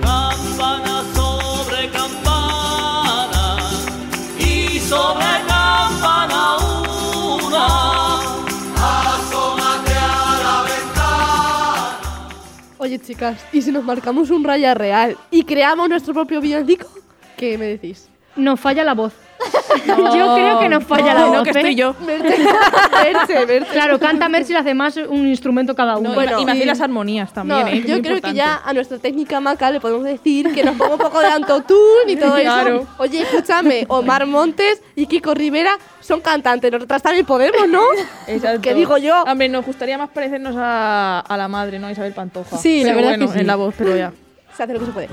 Campana 0.02 1.04
sobre 1.14 1.90
campana 1.90 3.58
y 4.40 4.80
sobre 4.80 5.26
Chicas, 13.00 13.46
¿y 13.52 13.62
si 13.62 13.72
nos 13.72 13.84
marcamos 13.84 14.30
un 14.30 14.44
raya 14.44 14.74
real 14.74 15.18
y 15.32 15.44
creamos 15.44 15.90
nuestro 15.90 16.14
propio 16.14 16.42
villancico? 16.42 16.88
¿Qué 17.38 17.58
me 17.58 17.66
decís? 17.66 18.08
Nos 18.36 18.60
falla 18.60 18.84
la 18.84 18.94
voz. 18.94 19.14
Yo 19.88 20.36
creo 20.36 20.60
que 20.60 20.70
nos 20.70 20.84
falla 20.84 21.14
la 21.14 21.22
no, 21.22 21.28
voz. 21.34 21.44
que 21.44 21.50
¿eh? 21.50 21.54
estoy 21.56 21.76
yo. 21.76 21.96
Merche, 22.06 22.38
Merche, 23.04 23.46
Merche. 23.46 23.72
Claro, 23.72 24.00
canta 24.00 24.30
Mercy 24.30 24.54
y 24.54 24.56
hace 24.56 24.74
más 24.74 24.98
un 24.98 25.28
instrumento 25.28 25.76
cada 25.76 25.98
uno. 25.98 26.10
No, 26.10 26.16
Bueno, 26.16 26.40
y, 26.42 26.46
me 26.46 26.52
sí. 26.52 26.58
hacéis 26.58 26.68
las 26.68 26.82
armonías 26.82 27.34
también, 27.34 27.60
No, 27.62 27.68
¿eh? 27.68 27.72
que 27.72 27.78
yo 27.78 27.84
es 27.84 27.88
muy 27.88 28.02
creo 28.02 28.02
que 28.22 28.30
importante. 28.30 28.38
ya 28.38 28.62
a 28.64 28.74
nuestra 28.74 28.98
técnica 29.00 29.40
maca 29.40 29.72
le 29.72 29.80
podemos 29.80 30.04
decir 30.04 30.54
que 30.54 30.64
nos 30.64 30.76
ponga 30.76 30.94
un 30.94 31.00
poco 31.00 31.20
de 31.20 31.28
autotune 31.28 32.12
y 32.12 32.16
todo 32.16 32.36
Claro. 32.36 32.76
eso. 32.78 32.88
Oye, 32.98 33.22
escúchame, 33.22 33.86
Omar 33.90 34.26
Montes 34.26 34.82
y 34.96 35.06
Kiko 35.08 35.34
Rivera 35.34 35.78
son 36.00 36.22
cantantes, 36.22 36.72
nosotras 36.72 37.02
también 37.02 37.26
podemos, 37.26 37.68
¿no? 37.68 37.82
Exacto. 38.28 38.62
¿Qué 38.62 38.74
digo 38.74 38.98
yo? 38.98 39.24
Hombre, 39.24 39.50
nos 39.50 39.66
gustaría 39.66 39.98
más 39.98 40.10
parecernos 40.10 40.56
a, 40.58 41.20
a 41.20 41.38
la 41.38 41.48
madre, 41.48 41.80
¿no? 41.80 41.90
Isabel 41.90 42.14
Pantoja. 42.14 42.58
Sí, 42.58 42.84
la 42.84 42.90
Pero 42.90 42.96
verdad 42.98 43.12
es 43.14 43.18
bueno, 43.20 43.32
que 43.32 43.38
sí. 43.38 43.42
en 43.42 43.48
la 43.48 43.56
voz, 43.56 43.76
pero 43.78 43.96
ya. 43.96 44.12
Se 44.56 44.64
hace 44.64 44.74
lo 44.74 44.80
que 44.80 44.86
se 44.86 44.92
puede. 44.92 45.10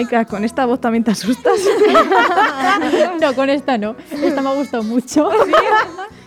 Maika, 0.00 0.24
¿con 0.24 0.44
esta 0.44 0.64
voz 0.64 0.80
también 0.80 1.04
te 1.04 1.10
asustas? 1.10 1.60
No, 3.20 3.34
con 3.34 3.50
esta 3.50 3.76
no. 3.76 3.94
Esta 4.10 4.40
me 4.40 4.48
ha 4.48 4.52
gustado 4.54 4.82
mucho. 4.82 5.28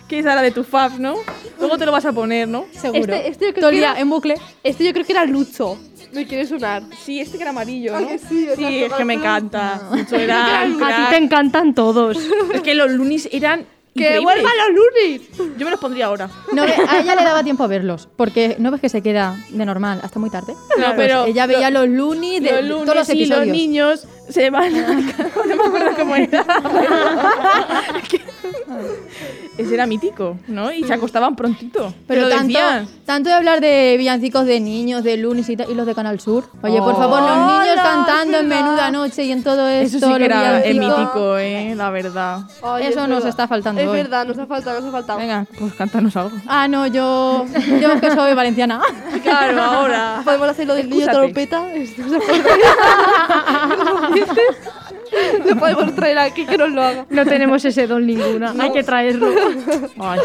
que 0.08 0.20
es 0.20 0.24
la 0.24 0.40
de 0.42 0.52
tu 0.52 0.62
fab, 0.62 0.98
¿no? 1.00 1.14
Luego 1.58 1.76
te 1.76 1.84
lo 1.86 1.90
vas 1.92 2.04
a 2.04 2.12
poner, 2.12 2.46
¿no? 2.46 2.66
Seguro. 2.72 3.00
Este- 3.00 3.28
este 3.28 3.46
yo 3.46 3.50
creo 3.52 3.60
Todo 3.62 3.70
el 3.70 3.74
que 3.76 3.80
día 3.80 3.90
era- 3.92 4.00
en 4.00 4.10
bucle. 4.10 4.34
Este 4.62 4.84
yo 4.84 4.92
creo 4.92 5.04
que 5.04 5.12
era 5.12 5.24
Lucho. 5.24 5.76
Me 6.12 6.24
quiere 6.26 6.46
sonar. 6.46 6.84
Sí, 7.04 7.20
este 7.20 7.36
que 7.36 7.42
era 7.42 7.50
amarillo, 7.50 7.96
Ah, 7.96 8.00
¿no? 8.00 8.06
que 8.06 8.18
sí, 8.20 8.46
es 8.48 8.92
que 8.92 9.04
me 9.04 9.14
encanta. 9.14 9.82
Mucho 9.90 10.14
era 10.14 10.60
A 10.62 10.66
ti 10.66 11.02
te 11.10 11.16
encantan 11.16 11.74
todos. 11.74 12.16
Es 12.52 12.60
que 12.62 12.74
los 12.76 12.92
lunis 12.92 13.28
eran 13.32 13.66
¡Que 13.94 14.18
vuelvan 14.18 14.52
los 14.58 14.76
lunis! 14.76 15.56
Yo 15.56 15.64
me 15.64 15.70
los 15.70 15.80
pondría 15.80 16.06
ahora. 16.06 16.28
No, 16.52 16.62
a 16.62 17.00
ella 17.00 17.14
le 17.14 17.22
daba 17.22 17.44
tiempo 17.44 17.62
a 17.64 17.66
verlos, 17.66 18.08
porque 18.16 18.56
no 18.58 18.70
ves 18.70 18.80
que 18.80 18.88
se 18.88 19.02
queda 19.02 19.36
de 19.50 19.64
normal 19.64 20.00
hasta 20.02 20.18
muy 20.18 20.30
tarde. 20.30 20.54
No, 20.78 20.94
pero 20.96 21.26
ella 21.26 21.46
veía 21.46 21.70
los 21.70 21.88
Looney 21.88 22.40
de, 22.40 22.50
los 22.50 22.64
lunes 22.64 22.84
todos 22.86 22.96
los 22.96 23.08
y 23.10 23.26
los 23.26 23.38
episodios. 23.38 23.56
niños 23.56 24.06
se 24.28 24.50
van 24.50 24.74
a... 24.74 24.94
no 25.46 25.56
me 25.56 25.64
acuerdo 25.64 25.96
cómo 25.96 26.16
era. 26.16 26.44
Es 28.44 29.58
Ese 29.66 29.74
era 29.74 29.86
mítico, 29.86 30.36
¿no? 30.48 30.72
Y 30.72 30.82
se 30.84 30.92
acostaban 30.92 31.36
prontito. 31.36 31.94
Pero 32.08 32.22
lo 32.22 32.28
tanto, 32.28 32.44
decían. 32.46 32.88
tanto 33.06 33.28
de 33.28 33.34
hablar 33.36 33.60
de 33.60 33.94
villancicos 33.98 34.46
de 34.46 34.58
niños, 34.60 35.04
de 35.04 35.16
lunes 35.16 35.48
y, 35.48 35.52
y 35.54 35.74
los 35.74 35.86
de 35.86 35.94
Canal 35.94 36.18
Sur. 36.20 36.44
Oye, 36.62 36.78
por 36.80 36.94
Oh. 36.94 36.96
favor, 36.96 37.20
los 37.22 37.36
niños 37.36 37.68
Hola, 37.72 37.82
cantando 37.82 38.38
en 38.38 38.44
es 38.44 38.48
menuda 38.48 38.90
noche 38.90 39.24
y 39.24 39.32
en 39.32 39.42
todo 39.44 39.68
esto. 39.68 39.98
Eso 39.98 40.06
sí 40.08 40.14
que 40.18 40.24
era 40.24 40.58
villancicos. 40.60 40.98
mítico, 40.98 41.38
¿eh? 41.38 41.74
La 41.76 41.90
verdad. 41.90 42.40
Ay, 42.62 42.82
Eso 42.86 42.90
es 42.90 42.96
nos 42.96 43.08
verdad. 43.08 43.28
está 43.28 43.48
faltando 43.48 43.80
Es 43.80 43.88
hoy. 43.88 43.96
verdad, 43.96 44.26
nos 44.26 44.38
ha 44.38 44.46
faltado, 44.46 44.80
nos 44.80 44.88
ha 44.88 44.92
faltado. 44.92 45.18
Venga, 45.18 45.46
pues 45.58 45.74
cántanos 45.74 46.16
algo. 46.16 46.36
Ah, 46.46 46.68
no, 46.68 46.86
yo, 46.86 47.44
yo 47.80 47.92
es 47.92 48.00
que 48.00 48.10
soy 48.10 48.34
valenciana. 48.34 48.80
Claro, 49.24 49.60
ahora. 49.62 50.20
Podemos 50.22 50.48
hacer 50.48 50.66
lo 50.66 50.74
del 50.74 50.90
niño 50.90 51.06
trompeta. 51.06 51.66
Lo 55.48 55.56
podemos 55.56 55.94
traer 55.94 56.18
aquí 56.18 56.46
que 56.46 56.58
nos 56.58 56.70
lo 56.70 56.82
haga. 56.82 57.06
No 57.10 57.24
tenemos 57.24 57.64
ese 57.64 57.86
don 57.86 58.06
ninguna. 58.06 58.54
Hay 58.58 58.72
que 58.72 58.82
traerlo. 58.82 59.28
Ay. 59.98 60.20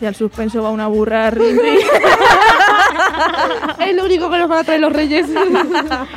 Hacia 0.00 0.08
el 0.08 0.14
suspenso 0.14 0.62
va 0.62 0.70
una 0.70 0.86
burra. 0.86 1.28
rin, 1.30 1.58
rin. 1.60 1.78
es 3.86 3.94
lo 3.94 4.06
único 4.06 4.30
que 4.30 4.38
nos 4.38 4.48
van 4.48 4.60
a 4.60 4.64
traer 4.64 4.80
los 4.80 4.90
reyes. 4.90 5.26
Yo 5.28 5.44
lo 5.44 5.50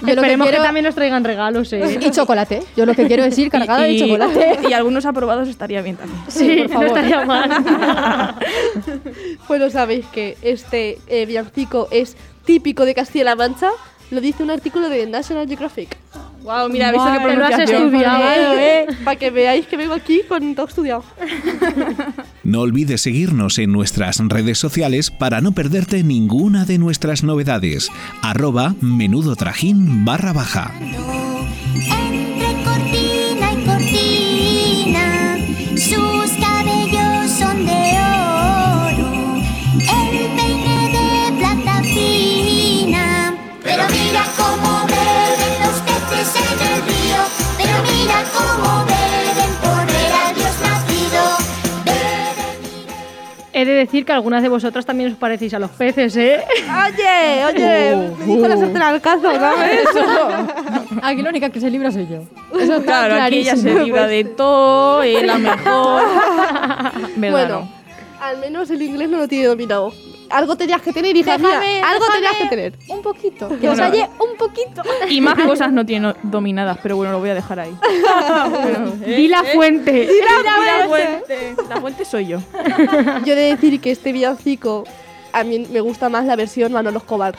que 0.05 0.11
Esperemos 0.11 0.47
que, 0.47 0.51
quiero- 0.51 0.63
también 0.63 0.85
nos 0.85 0.95
traigan 0.95 1.25
regalos, 1.25 1.73
¿eh? 1.73 1.99
Y 1.99 2.09
chocolate. 2.11 2.63
Yo 2.77 2.85
lo 2.85 2.93
que 2.95 3.05
quiero 3.07 3.25
es 3.25 3.37
ir 3.37 3.51
cargada 3.51 3.85
y, 3.89 3.99
de 3.99 4.05
chocolate. 4.07 4.59
y 4.69 4.71
algunos 4.71 5.05
aprobados 5.05 5.49
estaría 5.49 5.81
bien 5.81 5.97
también. 5.97 6.17
Sí, 6.29 6.59
por 6.61 6.69
no 6.69 6.69
favor. 6.69 6.87
estaría 6.87 7.25
mal. 7.25 8.35
Bueno, 9.49 9.69
sabéis 9.69 10.05
que 10.13 10.37
este 10.41 10.99
eh, 11.07 11.25
villancico 11.25 11.89
es 11.91 12.15
típico 12.45 12.85
de 12.85 12.95
Castilla-La 12.95 13.35
Mancha. 13.35 13.69
Lo 14.11 14.21
dice 14.21 14.43
un 14.43 14.51
artículo 14.51 14.87
de 14.87 15.07
National 15.07 15.45
Geographic. 15.45 15.97
Wow, 16.43 16.69
mira, 16.69 16.91
¿visto 16.91 17.05
Madre, 17.05 17.35
lo 17.35 17.45
has 17.45 17.51
pronunciación? 17.51 17.85
estudiado, 17.85 18.59
¿eh? 18.59 18.85
Para 19.05 19.15
que 19.17 19.29
veáis 19.31 19.65
que 19.65 19.77
vengo 19.77 19.93
aquí 19.93 20.21
con 20.27 20.55
todo 20.55 20.67
estudiado. 20.67 21.03
No 22.43 22.59
olvides 22.59 23.00
seguirnos 23.00 23.57
en 23.57 23.71
nuestras 23.71 24.19
redes 24.19 24.57
sociales 24.57 25.12
para 25.12 25.39
no 25.39 25.53
perderte 25.53 26.03
ninguna 26.03 26.65
de 26.65 26.77
nuestras 26.77 27.23
novedades. 27.23 27.89
Arroba 28.21 28.75
menudo 28.81 29.38
trajín 29.38 30.03
barra 30.03 30.33
baja. 30.33 30.69
De 53.74 53.80
decir 53.80 54.06
que 54.06 54.12
algunas 54.12 54.42
de 54.42 54.50
vosotras 54.50 54.86
también 54.86 55.12
os 55.12 55.18
parecéis 55.18 55.53
a 55.53 55.60
los 55.60 55.72
peces, 55.72 56.15
¿eh? 56.18 56.39
Oye, 56.88 57.46
oye, 57.46 58.10
me 58.20 58.25
dijo 58.25 58.48
la 58.48 58.58
sartén 58.58 58.82
al 58.82 59.01
cazo, 59.01 59.34
¿sabes? 59.34 59.82
Aquí 61.01 61.22
la 61.22 61.30
única 61.30 61.50
que 61.50 61.60
se 61.60 61.70
libra 61.70 61.92
soy 61.92 62.08
yo. 62.08 62.24
Eso 62.60 62.75
está 62.75 62.82
Claro, 62.84 63.22
aquí 63.22 63.39
ella 63.39 63.56
se 63.56 63.62
clarísimo. 63.63 63.86
libra 63.86 64.08
de 64.08 64.24
todo, 64.25 65.03
es 65.03 65.24
la 65.25 65.38
mejor. 65.38 66.03
¿Verdad, 66.06 66.92
Bueno, 67.18 67.60
no? 67.62 67.70
al 68.25 68.38
menos 68.39 68.70
el 68.70 68.82
inglés 68.82 69.10
no 69.10 69.18
lo 69.18 69.27
tiene 69.27 69.46
dominado. 69.48 69.94
Algo 70.30 70.56
tenías 70.56 70.82
que 70.82 70.92
tener, 70.94 71.15
hija 71.15 71.38
mía. 71.38 71.48
Déjame, 71.50 71.82
Algo 71.84 72.06
tenías 72.13 72.36
que 72.38 72.46
tener. 72.48 72.74
Un 72.89 73.01
poquito. 73.01 73.48
Que 73.50 73.56
Bueno. 73.56 73.72
os 73.74 73.80
halle 73.80 74.10
un 74.20 74.38
poquito. 74.38 74.82
Y 75.10 75.22
más 75.22 75.36
cosas 75.46 75.72
no 75.72 75.86
tiene 75.86 76.13
dominadas, 76.24 76.77
pero 76.82 76.96
bueno, 76.96 77.12
lo 77.12 77.20
voy 77.20 77.30
a 77.30 77.36
dejar 77.36 77.60
ahí. 77.60 77.75
Bueno, 78.50 78.94
¿eh? 79.06 79.15
Di 79.15 79.27
la 79.27 79.44
fuente. 79.44 79.92
Mira, 80.12 80.77
la 80.80 80.88
fuente. 80.88 81.56
La 81.70 81.82
fuente 81.82 82.06
soy 82.06 82.27
yo. 82.27 82.39
Yo 83.25 83.34
he 83.34 83.36
de 83.36 83.56
decir 83.56 83.80
que 83.82 83.92
este 83.92 84.12
villancico 84.12 84.84
a 85.32 85.44
mí 85.44 85.68
me 85.72 85.82
gusta 85.82 86.10
más 86.10 86.25
la 86.25 86.36
versión 86.36 86.72
Manolo 86.74 86.98
Escobar. 87.00 87.36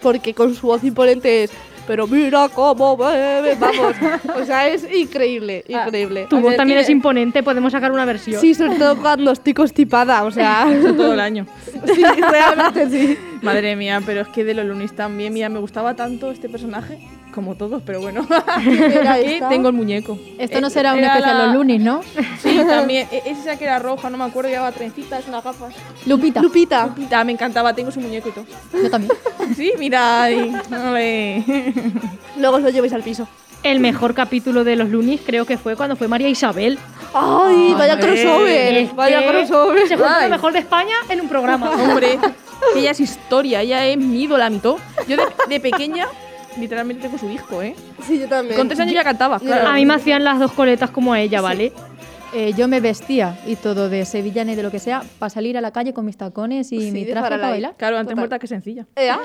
Porque 0.00 0.34
con 0.34 0.54
su 0.54 0.66
voz 0.68 0.84
imponente 0.84 1.44
es. 1.44 1.50
Pero 1.86 2.06
mira 2.06 2.48
cómo 2.48 2.96
bebe, 2.96 3.56
vamos. 3.58 3.94
O 4.40 4.44
sea, 4.44 4.68
es 4.68 4.86
increíble, 4.92 5.64
increíble. 5.68 6.26
Tu 6.28 6.36
O 6.36 6.40
voz 6.40 6.50
sea, 6.50 6.58
también 6.58 6.80
es 6.80 6.90
imponente, 6.90 7.42
podemos 7.42 7.72
sacar 7.72 7.92
una 7.92 8.04
versión. 8.04 8.40
Sí, 8.40 8.54
sobre 8.54 8.76
todo 8.76 8.96
cuando 8.96 9.30
estoy 9.30 9.54
constipada, 9.54 10.24
o 10.24 10.30
sea. 10.30 10.66
Todo 10.96 11.12
el 11.14 11.20
año. 11.20 11.46
sí, 11.94 12.02
realmente 12.02 12.90
sí. 12.90 13.18
Madre 13.42 13.76
mía, 13.76 14.00
pero 14.04 14.22
es 14.22 14.28
que 14.28 14.44
de 14.44 14.54
los 14.54 14.66
Lunis 14.66 14.94
también, 14.94 15.32
mira, 15.32 15.48
me 15.48 15.58
gustaba 15.60 15.94
tanto 15.94 16.30
este 16.30 16.48
personaje, 16.48 16.98
como 17.36 17.54
todos, 17.54 17.80
pero 17.86 18.00
bueno. 18.00 18.26
era 18.66 19.12
Aquí 19.12 19.34
esta? 19.34 19.48
tengo 19.48 19.68
el 19.68 19.74
muñeco. 19.74 20.18
Esto 20.38 20.60
no 20.60 20.66
Eh, 20.66 20.70
será 20.70 20.92
un 20.94 20.98
era 20.98 21.08
especial 21.14 21.38
la- 21.38 21.44
los 21.46 21.54
lunes, 21.54 21.80
¿no? 21.80 22.00
Sí, 22.42 22.58
también. 22.66 23.06
E- 23.12 23.22
Esa 23.26 23.56
que 23.56 23.64
era 23.64 23.78
roja, 23.78 24.10
no 24.10 24.16
me 24.18 24.24
acuerdo, 24.24 24.50
llevaba 24.50 24.72
trencitas, 24.72 25.24
unas 25.28 25.44
gafas. 25.44 25.72
Lupita. 26.06 26.40
Lupita. 26.42 26.86
Lupita, 26.86 27.22
me 27.22 27.30
encantaba, 27.32 27.72
tengo 27.74 27.92
su 27.92 28.00
muñeco 28.00 28.28
y 28.30 28.32
todo. 28.32 28.44
Yo 28.82 28.90
también. 28.90 29.12
Sí, 29.54 29.72
mira. 29.78 30.28
Luego 32.38 32.56
os 32.56 32.62
lo 32.62 32.70
lleváis 32.70 32.92
al 32.92 33.02
piso. 33.02 33.28
El 33.62 33.80
mejor 33.80 34.14
capítulo 34.14 34.64
de 34.64 34.76
los 34.76 34.88
Lunis 34.90 35.20
creo 35.24 35.44
que 35.44 35.58
fue 35.58 35.76
cuando 35.76 35.96
fue 35.96 36.08
María 36.08 36.28
Isabel. 36.28 36.78
¡Ay, 37.14 37.74
vaya 37.76 37.94
Hombre. 37.94 38.22
crossover! 38.22 38.76
Es 38.76 38.94
Vaya 38.94 39.26
crossover. 39.28 39.88
Se 39.88 39.96
fue 39.96 40.06
lo 40.22 40.28
mejor 40.28 40.52
de 40.52 40.60
España 40.60 40.94
en 41.08 41.20
un 41.22 41.28
programa. 41.28 41.70
Hombre, 41.70 42.18
ella 42.76 42.90
es 42.90 43.00
historia, 43.00 43.62
ella 43.62 43.84
es 43.86 43.96
mi 43.96 44.22
ídola, 44.22 44.50
mi 44.50 44.58
todo. 44.58 44.78
Yo 45.08 45.16
de, 45.16 45.24
de 45.48 45.60
pequeña, 45.60 46.06
literalmente 46.58 47.02
tengo 47.02 47.18
su 47.18 47.28
disco, 47.28 47.62
¿eh? 47.62 47.74
Sí, 48.06 48.18
yo 48.18 48.28
también. 48.28 48.56
Con 48.56 48.68
tres 48.68 48.80
años 48.80 48.94
ya 48.94 49.04
cantaba, 49.04 49.38
claro. 49.40 49.68
A 49.68 49.74
mí 49.74 49.86
me 49.86 49.94
hacían 49.94 50.24
las 50.24 50.38
dos 50.38 50.52
coletas 50.52 50.90
como 50.90 51.12
a 51.12 51.20
ella, 51.20 51.40
¿vale? 51.40 51.72
Eh, 52.34 52.52
yo 52.56 52.68
me 52.68 52.80
vestía 52.80 53.38
y 53.46 53.56
todo 53.56 53.88
de 53.88 54.04
sevillana 54.04 54.52
y 54.52 54.56
de 54.56 54.62
lo 54.62 54.70
que 54.70 54.78
sea 54.78 55.02
para 55.18 55.30
salir 55.30 55.56
a 55.56 55.60
la 55.60 55.70
calle 55.70 55.94
con 55.94 56.04
mis 56.04 56.16
tacones 56.16 56.72
y 56.72 56.80
Sí, 56.80 56.90
mi 56.90 57.04
traje 57.04 57.30
para 57.30 57.48
bailar. 57.48 57.74
Claro, 57.76 57.96
antes 57.96 58.10
Total. 58.10 58.18
muerta 58.18 58.38
que 58.38 58.46
sencilla. 58.46 58.86
¿Ea? 58.96 59.20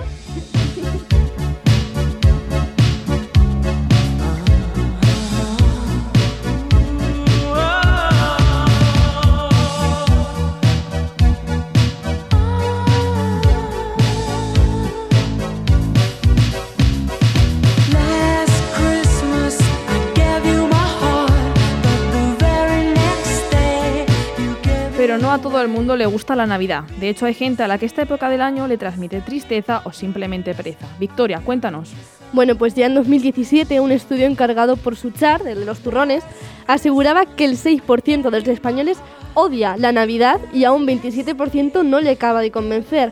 No 25.22 25.32
a 25.32 25.38
todo 25.38 25.62
el 25.62 25.68
mundo 25.68 25.96
le 25.96 26.08
gusta 26.08 26.36
la 26.36 26.48
Navidad. 26.48 26.84
De 27.00 27.08
hecho, 27.08 27.28
hay 27.28 27.36
gente 27.36 27.62
a 27.62 27.68
la 27.68 27.78
que 27.78 27.86
esta 27.86 28.02
época 28.02 28.28
del 28.28 28.42
año 28.42 28.68
le 28.68 28.78
transmite 28.78 29.22
tristeza 29.22 29.82
o 29.86 29.94
simplemente 29.94 30.56
pereza. 30.56 30.88
Victoria, 31.00 31.42
cuéntanos. 31.46 31.92
Bueno, 32.34 32.56
pues 32.56 32.74
ya 32.74 32.88
en 32.88 32.96
2017 32.96 33.80
un 33.80 33.92
estudio 33.92 34.26
encargado 34.26 34.78
por 34.78 34.96
Suchar, 34.96 35.46
el 35.46 35.60
de 35.60 35.66
los 35.66 35.82
turrones, 35.82 36.24
aseguraba 36.66 37.28
que 37.28 37.46
el 37.46 37.56
6% 37.56 38.32
de 38.32 38.40
los 38.40 38.48
españoles 38.48 38.98
odia 39.36 39.78
la 39.78 39.92
Navidad 39.92 40.40
y 40.54 40.64
a 40.64 40.72
un 40.72 40.88
27% 40.88 41.86
no 41.86 42.02
le 42.02 42.10
acaba 42.10 42.42
de 42.42 42.50
convencer. 42.50 43.12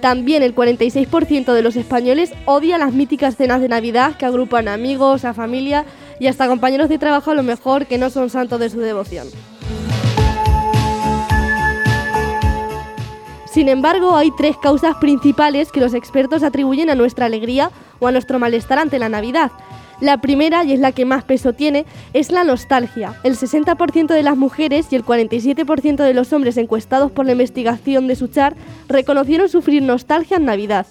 También 0.00 0.42
el 0.42 0.54
46% 0.54 1.52
de 1.52 1.62
los 1.62 1.76
españoles 1.76 2.32
odia 2.46 2.78
las 2.78 2.94
míticas 2.94 3.36
cenas 3.36 3.60
de 3.60 3.68
Navidad 3.68 4.16
que 4.16 4.24
agrupan 4.24 4.66
amigos, 4.66 5.26
a 5.26 5.34
familia 5.34 5.84
y 6.18 6.28
hasta 6.28 6.48
compañeros 6.48 6.88
de 6.88 6.96
trabajo 6.96 7.32
a 7.32 7.34
lo 7.34 7.42
mejor 7.42 7.84
que 7.84 7.98
no 7.98 8.08
son 8.08 8.30
santos 8.30 8.60
de 8.60 8.70
su 8.70 8.80
devoción. 8.80 9.26
Sin 13.52 13.68
embargo, 13.68 14.14
hay 14.14 14.30
tres 14.30 14.56
causas 14.56 14.94
principales 14.98 15.72
que 15.72 15.80
los 15.80 15.92
expertos 15.92 16.44
atribuyen 16.44 16.88
a 16.88 16.94
nuestra 16.94 17.26
alegría 17.26 17.72
o 17.98 18.06
a 18.06 18.12
nuestro 18.12 18.38
malestar 18.38 18.78
ante 18.78 19.00
la 19.00 19.08
Navidad. 19.08 19.50
La 20.00 20.18
primera, 20.20 20.62
y 20.62 20.72
es 20.72 20.78
la 20.78 20.92
que 20.92 21.04
más 21.04 21.24
peso 21.24 21.52
tiene, 21.52 21.84
es 22.12 22.30
la 22.30 22.44
nostalgia. 22.44 23.14
El 23.24 23.36
60% 23.36 24.06
de 24.06 24.22
las 24.22 24.36
mujeres 24.36 24.86
y 24.90 24.96
el 24.96 25.04
47% 25.04 25.96
de 25.96 26.14
los 26.14 26.32
hombres 26.32 26.56
encuestados 26.58 27.10
por 27.10 27.26
la 27.26 27.32
investigación 27.32 28.06
de 28.06 28.14
Suchar 28.14 28.54
reconocieron 28.88 29.48
sufrir 29.48 29.82
nostalgia 29.82 30.36
en 30.36 30.44
Navidad. 30.44 30.86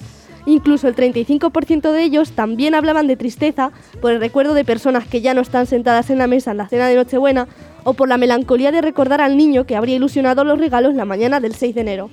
Incluso 0.46 0.90
el 0.90 0.96
35% 0.96 1.92
de 1.94 2.04
ellos 2.04 2.34
también 2.34 2.76
hablaban 2.76 3.08
de 3.08 3.16
tristeza 3.16 3.72
por 4.02 4.12
el 4.12 4.20
recuerdo 4.20 4.54
de 4.54 4.66
personas 4.66 5.08
que 5.08 5.22
ya 5.22 5.34
no 5.34 5.42
están 5.42 5.66
sentadas 5.66 6.10
en 6.10 6.18
la 6.18 6.28
mesa 6.28 6.52
en 6.52 6.58
la 6.58 6.68
cena 6.68 6.88
de 6.88 6.96
Nochebuena 6.96 7.48
o 7.86 7.94
por 7.94 8.10
la 8.10 8.18
melancolía 8.18 8.74
de 8.74 8.82
recordar 8.82 9.22
al 9.22 9.38
niño 9.38 9.66
que 9.66 9.78
habría 9.78 9.96
ilusionado 9.96 10.44
los 10.44 10.60
regalos 10.60 10.94
la 10.94 11.06
mañana 11.06 11.40
del 11.40 11.56
6 11.56 11.74
de 11.74 11.82
enero. 11.82 12.10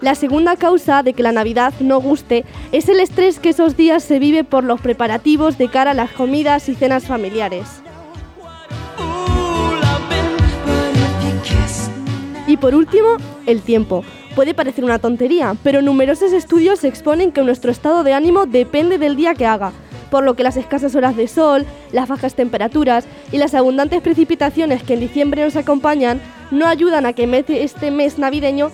La 0.00 0.14
segunda 0.14 0.56
causa 0.56 1.02
de 1.02 1.12
que 1.12 1.22
la 1.22 1.32
Navidad 1.32 1.74
no 1.80 2.00
guste 2.00 2.46
es 2.72 2.88
el 2.88 3.00
estrés 3.00 3.38
que 3.38 3.50
esos 3.50 3.76
días 3.76 4.02
se 4.02 4.18
vive 4.18 4.44
por 4.44 4.64
los 4.64 4.80
preparativos 4.80 5.58
de 5.58 5.68
cara 5.68 5.90
a 5.90 5.94
las 5.94 6.10
comidas 6.12 6.70
y 6.70 6.74
cenas 6.74 7.06
familiares. 7.06 7.82
Y 12.46 12.56
por 12.56 12.74
último, 12.74 13.16
el 13.44 13.60
tiempo. 13.60 14.02
Puede 14.34 14.54
parecer 14.54 14.84
una 14.84 14.98
tontería, 14.98 15.54
pero 15.62 15.82
numerosos 15.82 16.32
estudios 16.32 16.82
exponen 16.84 17.30
que 17.30 17.42
nuestro 17.42 17.70
estado 17.70 18.02
de 18.02 18.14
ánimo 18.14 18.46
depende 18.46 18.96
del 18.96 19.16
día 19.16 19.34
que 19.34 19.44
haga, 19.44 19.72
por 20.10 20.24
lo 20.24 20.34
que 20.34 20.44
las 20.44 20.56
escasas 20.56 20.94
horas 20.94 21.14
de 21.14 21.28
sol, 21.28 21.66
las 21.92 22.08
bajas 22.08 22.34
temperaturas 22.34 23.04
y 23.32 23.36
las 23.36 23.54
abundantes 23.54 24.00
precipitaciones 24.00 24.82
que 24.82 24.94
en 24.94 25.00
diciembre 25.00 25.44
nos 25.44 25.56
acompañan 25.56 26.22
no 26.50 26.66
ayudan 26.66 27.04
a 27.04 27.12
que 27.12 27.44
este 27.48 27.90
mes 27.90 28.18
navideño 28.18 28.70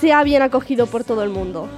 sea 0.00 0.22
bien 0.24 0.42
acogido 0.42 0.86
por 0.86 1.04
todo 1.04 1.22
el 1.22 1.30
mundo. 1.30 1.68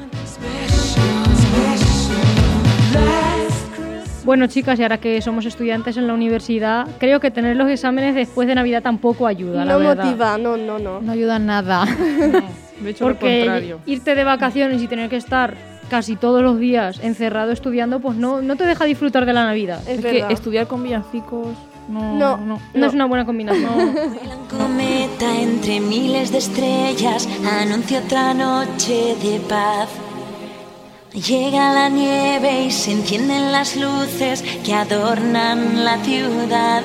Bueno, 4.25 4.47
chicas, 4.47 4.79
y 4.79 4.83
ahora 4.83 4.99
que 4.99 5.21
somos 5.23 5.47
estudiantes 5.47 5.97
en 5.97 6.07
la 6.07 6.13
universidad, 6.15 6.87
creo 6.99 7.21
que 7.21 7.31
tener 7.31 7.57
los 7.57 7.69
exámenes 7.71 8.15
después 8.15 8.47
de 8.47 8.55
Navidad 8.55 8.83
tampoco 8.83 9.27
ayuda, 9.27 9.65
la 9.65 9.73
No 9.73 9.79
verdad. 9.81 10.05
motiva, 10.05 10.39
no, 10.39 10.57
no, 10.57 10.79
no. 10.79 11.01
No 11.01 11.13
ayuda 11.13 11.37
en 11.37 11.47
nada. 11.47 11.85
De 12.81 12.91
hecho, 12.91 13.09
lo 13.09 13.15
Porque 13.15 13.41
contrario. 13.41 13.81
irte 13.87 14.15
de 14.15 14.25
vacaciones 14.25 14.83
y 14.83 14.87
tener 14.89 15.11
que 15.11 15.17
estar 15.17 15.55
casi 15.91 16.17
todos 16.17 16.43
los 16.43 16.59
días 16.59 17.01
encerrado 17.03 17.51
estudiando, 17.51 18.01
pues 18.01 18.17
no, 18.17 18.41
no 18.41 18.57
te 18.57 18.65
deja 18.65 18.85
disfrutar 18.85 19.27
de 19.27 19.33
la 19.33 19.45
Navidad. 19.45 19.81
Es, 19.89 19.99
Es 19.99 20.05
que 20.05 20.25
estudiar 20.33 20.67
con 20.67 20.83
villancicos 20.83 21.49
No, 21.91 22.15
No. 22.15 22.37
no. 22.37 22.61
No 22.75 22.87
es 22.87 22.95
una 22.95 23.07
buena 23.07 23.25
combinación. 23.27 23.95
cometa 24.51 25.37
entre 25.41 25.81
miles 25.81 26.33
de 26.33 26.39
estrellas 26.39 27.29
anuncia 27.61 28.01
otra 28.01 28.35
noche 28.35 29.17
de 29.23 29.41
paz. 29.49 29.89
Llega 31.13 31.73
la 31.73 31.89
nieve 31.89 32.67
y 32.67 32.71
se 32.71 32.93
encienden 32.93 33.51
las 33.51 33.77
luces 33.77 34.43
que 34.65 34.73
adornan 34.75 35.85
la 35.85 35.99
ciudad. 35.99 36.83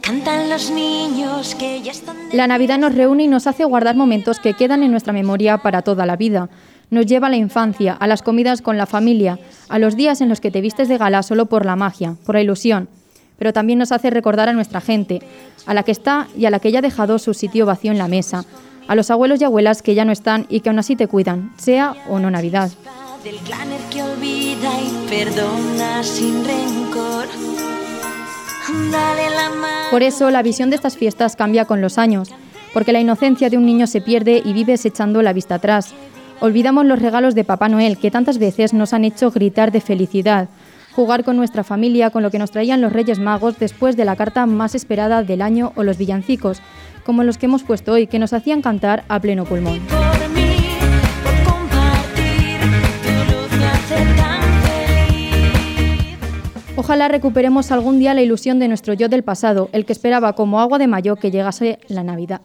Cantan 0.00 0.50
los 0.50 0.70
niños 0.70 1.54
que 1.54 1.80
ya 1.82 1.92
están 1.92 2.16
La 2.32 2.46
Navidad 2.46 2.78
nos 2.78 2.94
reúne 2.94 3.24
y 3.24 3.28
nos 3.28 3.46
hace 3.46 3.64
guardar 3.64 3.96
momentos 3.96 4.38
que 4.38 4.54
quedan 4.54 4.82
en 4.82 4.90
nuestra 4.90 5.12
memoria 5.12 5.58
para 5.58 5.82
toda 5.82 6.04
la 6.06 6.16
vida. 6.16 6.48
Nos 6.90 7.06
lleva 7.06 7.26
a 7.28 7.30
la 7.30 7.36
infancia, 7.36 7.94
a 7.94 8.06
las 8.06 8.22
comidas 8.22 8.60
con 8.60 8.76
la 8.76 8.86
familia, 8.86 9.38
a 9.68 9.78
los 9.78 9.96
días 9.96 10.20
en 10.20 10.28
los 10.28 10.40
que 10.40 10.50
te 10.50 10.60
vistes 10.60 10.88
de 10.88 10.98
gala 10.98 11.22
solo 11.22 11.46
por 11.46 11.64
la 11.64 11.76
magia, 11.76 12.16
por 12.24 12.34
la 12.34 12.42
ilusión. 12.42 12.88
Pero 13.38 13.52
también 13.52 13.78
nos 13.78 13.92
hace 13.92 14.10
recordar 14.10 14.48
a 14.48 14.52
nuestra 14.52 14.80
gente, 14.80 15.20
a 15.66 15.74
la 15.74 15.82
que 15.82 15.92
está 15.92 16.28
y 16.36 16.46
a 16.46 16.50
la 16.50 16.60
que 16.60 16.70
ya 16.72 16.78
ha 16.78 16.82
dejado 16.82 17.18
su 17.18 17.34
sitio 17.34 17.66
vacío 17.66 17.92
en 17.92 17.98
la 17.98 18.08
mesa, 18.08 18.44
a 18.86 18.94
los 18.94 19.10
abuelos 19.10 19.40
y 19.40 19.44
abuelas 19.44 19.82
que 19.82 19.94
ya 19.94 20.04
no 20.04 20.12
están 20.12 20.46
y 20.48 20.60
que 20.60 20.68
aún 20.68 20.78
así 20.78 20.96
te 20.96 21.08
cuidan, 21.08 21.52
sea 21.56 21.94
o 22.08 22.18
no 22.18 22.30
Navidad. 22.30 22.70
del 23.24 23.36
claner 23.36 23.80
que 23.90 24.02
olvida 24.02 24.70
y 24.80 25.08
perdona 25.08 26.02
sin 26.02 26.44
rencor. 26.44 27.26
Dale 28.90 29.30
la 29.30 29.48
mano. 29.50 29.90
Por 29.90 30.02
eso 30.02 30.30
la 30.30 30.42
visión 30.42 30.70
de 30.70 30.76
estas 30.76 30.96
fiestas 30.96 31.36
cambia 31.36 31.64
con 31.64 31.80
los 31.80 31.96
años, 31.98 32.30
porque 32.74 32.92
la 32.92 33.00
inocencia 33.00 33.48
de 33.48 33.56
un 33.56 33.64
niño 33.64 33.86
se 33.86 34.00
pierde 34.00 34.42
y 34.44 34.52
vives 34.52 34.84
echando 34.84 35.22
la 35.22 35.32
vista 35.32 35.54
atrás. 35.56 35.94
Olvidamos 36.40 36.84
los 36.84 36.98
regalos 36.98 37.34
de 37.34 37.44
Papá 37.44 37.68
Noel 37.68 37.96
que 37.98 38.10
tantas 38.10 38.38
veces 38.38 38.74
nos 38.74 38.92
han 38.92 39.04
hecho 39.04 39.30
gritar 39.30 39.72
de 39.72 39.80
felicidad, 39.80 40.48
jugar 40.94 41.24
con 41.24 41.36
nuestra 41.36 41.64
familia 41.64 42.10
con 42.10 42.22
lo 42.22 42.30
que 42.30 42.38
nos 42.38 42.50
traían 42.50 42.80
los 42.80 42.92
Reyes 42.92 43.18
Magos 43.18 43.58
después 43.58 43.96
de 43.96 44.04
la 44.04 44.16
carta 44.16 44.46
más 44.46 44.74
esperada 44.74 45.22
del 45.22 45.42
año 45.42 45.72
o 45.76 45.82
los 45.82 45.98
villancicos, 45.98 46.62
como 47.04 47.24
los 47.24 47.36
que 47.36 47.46
hemos 47.46 47.64
puesto 47.64 47.92
hoy, 47.92 48.06
que 48.06 48.18
nos 48.18 48.32
hacían 48.32 48.62
cantar 48.62 49.04
a 49.08 49.20
pleno 49.20 49.44
pulmón. 49.44 49.80
Ojalá 56.76 57.08
recuperemos 57.08 57.70
algún 57.70 57.98
día 57.98 58.14
la 58.14 58.22
ilusión 58.22 58.58
de 58.58 58.68
nuestro 58.68 58.94
yo 58.94 59.08
del 59.08 59.22
pasado, 59.22 59.70
el 59.72 59.86
que 59.86 59.92
esperaba 59.92 60.34
como 60.34 60.60
agua 60.60 60.78
de 60.78 60.86
mayo 60.86 61.16
que 61.16 61.30
llegase 61.30 61.78
la 61.88 62.02
Navidad. 62.02 62.40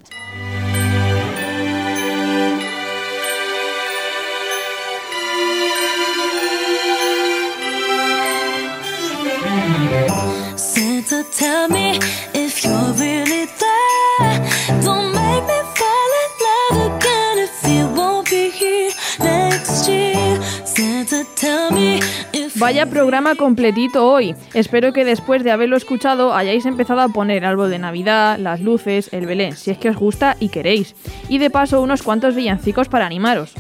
Tell 11.38 11.68
me 11.70 12.00
if 12.34 12.64
you're 12.64 12.94
really 12.94 13.46
there. 13.60 14.82
Don't 14.84 15.12
make 15.12 15.44
me 15.44 15.60
fall 15.76 16.12
in 16.24 16.32
love 16.46 16.96
again 16.96 17.40
if 17.40 17.68
you 17.68 17.88
won't 17.94 18.30
be 18.30 18.50
here 18.50 18.92
next 19.20 19.88
year. 19.90 20.40
Santa, 20.64 21.26
tell 21.36 21.72
me 21.72 22.00
if 22.32 22.56
Vaya 22.56 22.86
programa 22.86 23.36
completito 23.36 24.08
hoy. 24.10 24.34
Espero 24.54 24.94
que 24.94 25.04
después 25.04 25.44
de 25.44 25.52
haberlo 25.52 25.76
escuchado 25.76 26.34
hayáis 26.34 26.66
empezado 26.66 27.02
a 27.02 27.10
poner 27.10 27.44
algo 27.44 27.68
de 27.68 27.80
Navidad, 27.80 28.38
las 28.38 28.62
luces, 28.62 29.10
el 29.12 29.26
Belén, 29.26 29.58
si 29.58 29.72
es 29.72 29.78
que 29.78 29.90
os 29.90 29.98
gusta 29.98 30.38
y 30.40 30.48
queréis. 30.48 30.96
Y 31.28 31.40
de 31.40 31.50
paso 31.50 31.82
unos 31.82 32.02
cuantos 32.02 32.34
villancicos 32.34 32.88
para 32.88 33.06
animaros. 33.06 33.54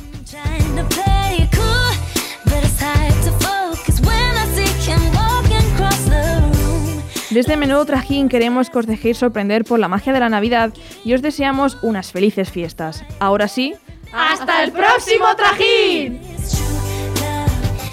Desde 7.29 7.57
Menudo 7.57 7.85
Trajín 7.85 8.27
queremos 8.27 8.69
que 8.69 8.79
os 8.79 8.87
dejéis 8.87 9.17
sorprender 9.17 9.63
por 9.63 9.79
la 9.79 9.87
magia 9.87 10.13
de 10.13 10.19
la 10.19 10.29
Navidad 10.29 10.73
y 11.05 11.13
os 11.13 11.21
deseamos 11.21 11.77
unas 11.83 12.11
felices 12.11 12.49
fiestas. 12.49 13.03
Ahora 13.19 13.47
sí, 13.47 13.75
¡Hasta 14.11 14.63
el 14.63 14.71
próximo 14.71 15.25
trajín! 15.37 16.19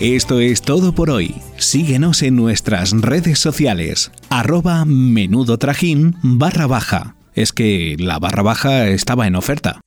Esto 0.01 0.41
es 0.41 0.63
todo 0.63 0.95
por 0.95 1.11
hoy. 1.11 1.35
Síguenos 1.59 2.23
en 2.23 2.37
nuestras 2.37 2.93
redes 2.93 3.39
sociales. 3.39 4.13
Arroba 4.31 4.85
menudo 4.85 5.59
trajín 5.59 6.17
barra 6.23 6.67
baja. 6.67 7.17
Es 7.35 7.53
que 7.53 7.97
la 7.99 8.19
barra 8.19 8.43
baja 8.43 8.89
estaba 8.89 9.27
en 9.27 9.37
oferta. 9.37 9.81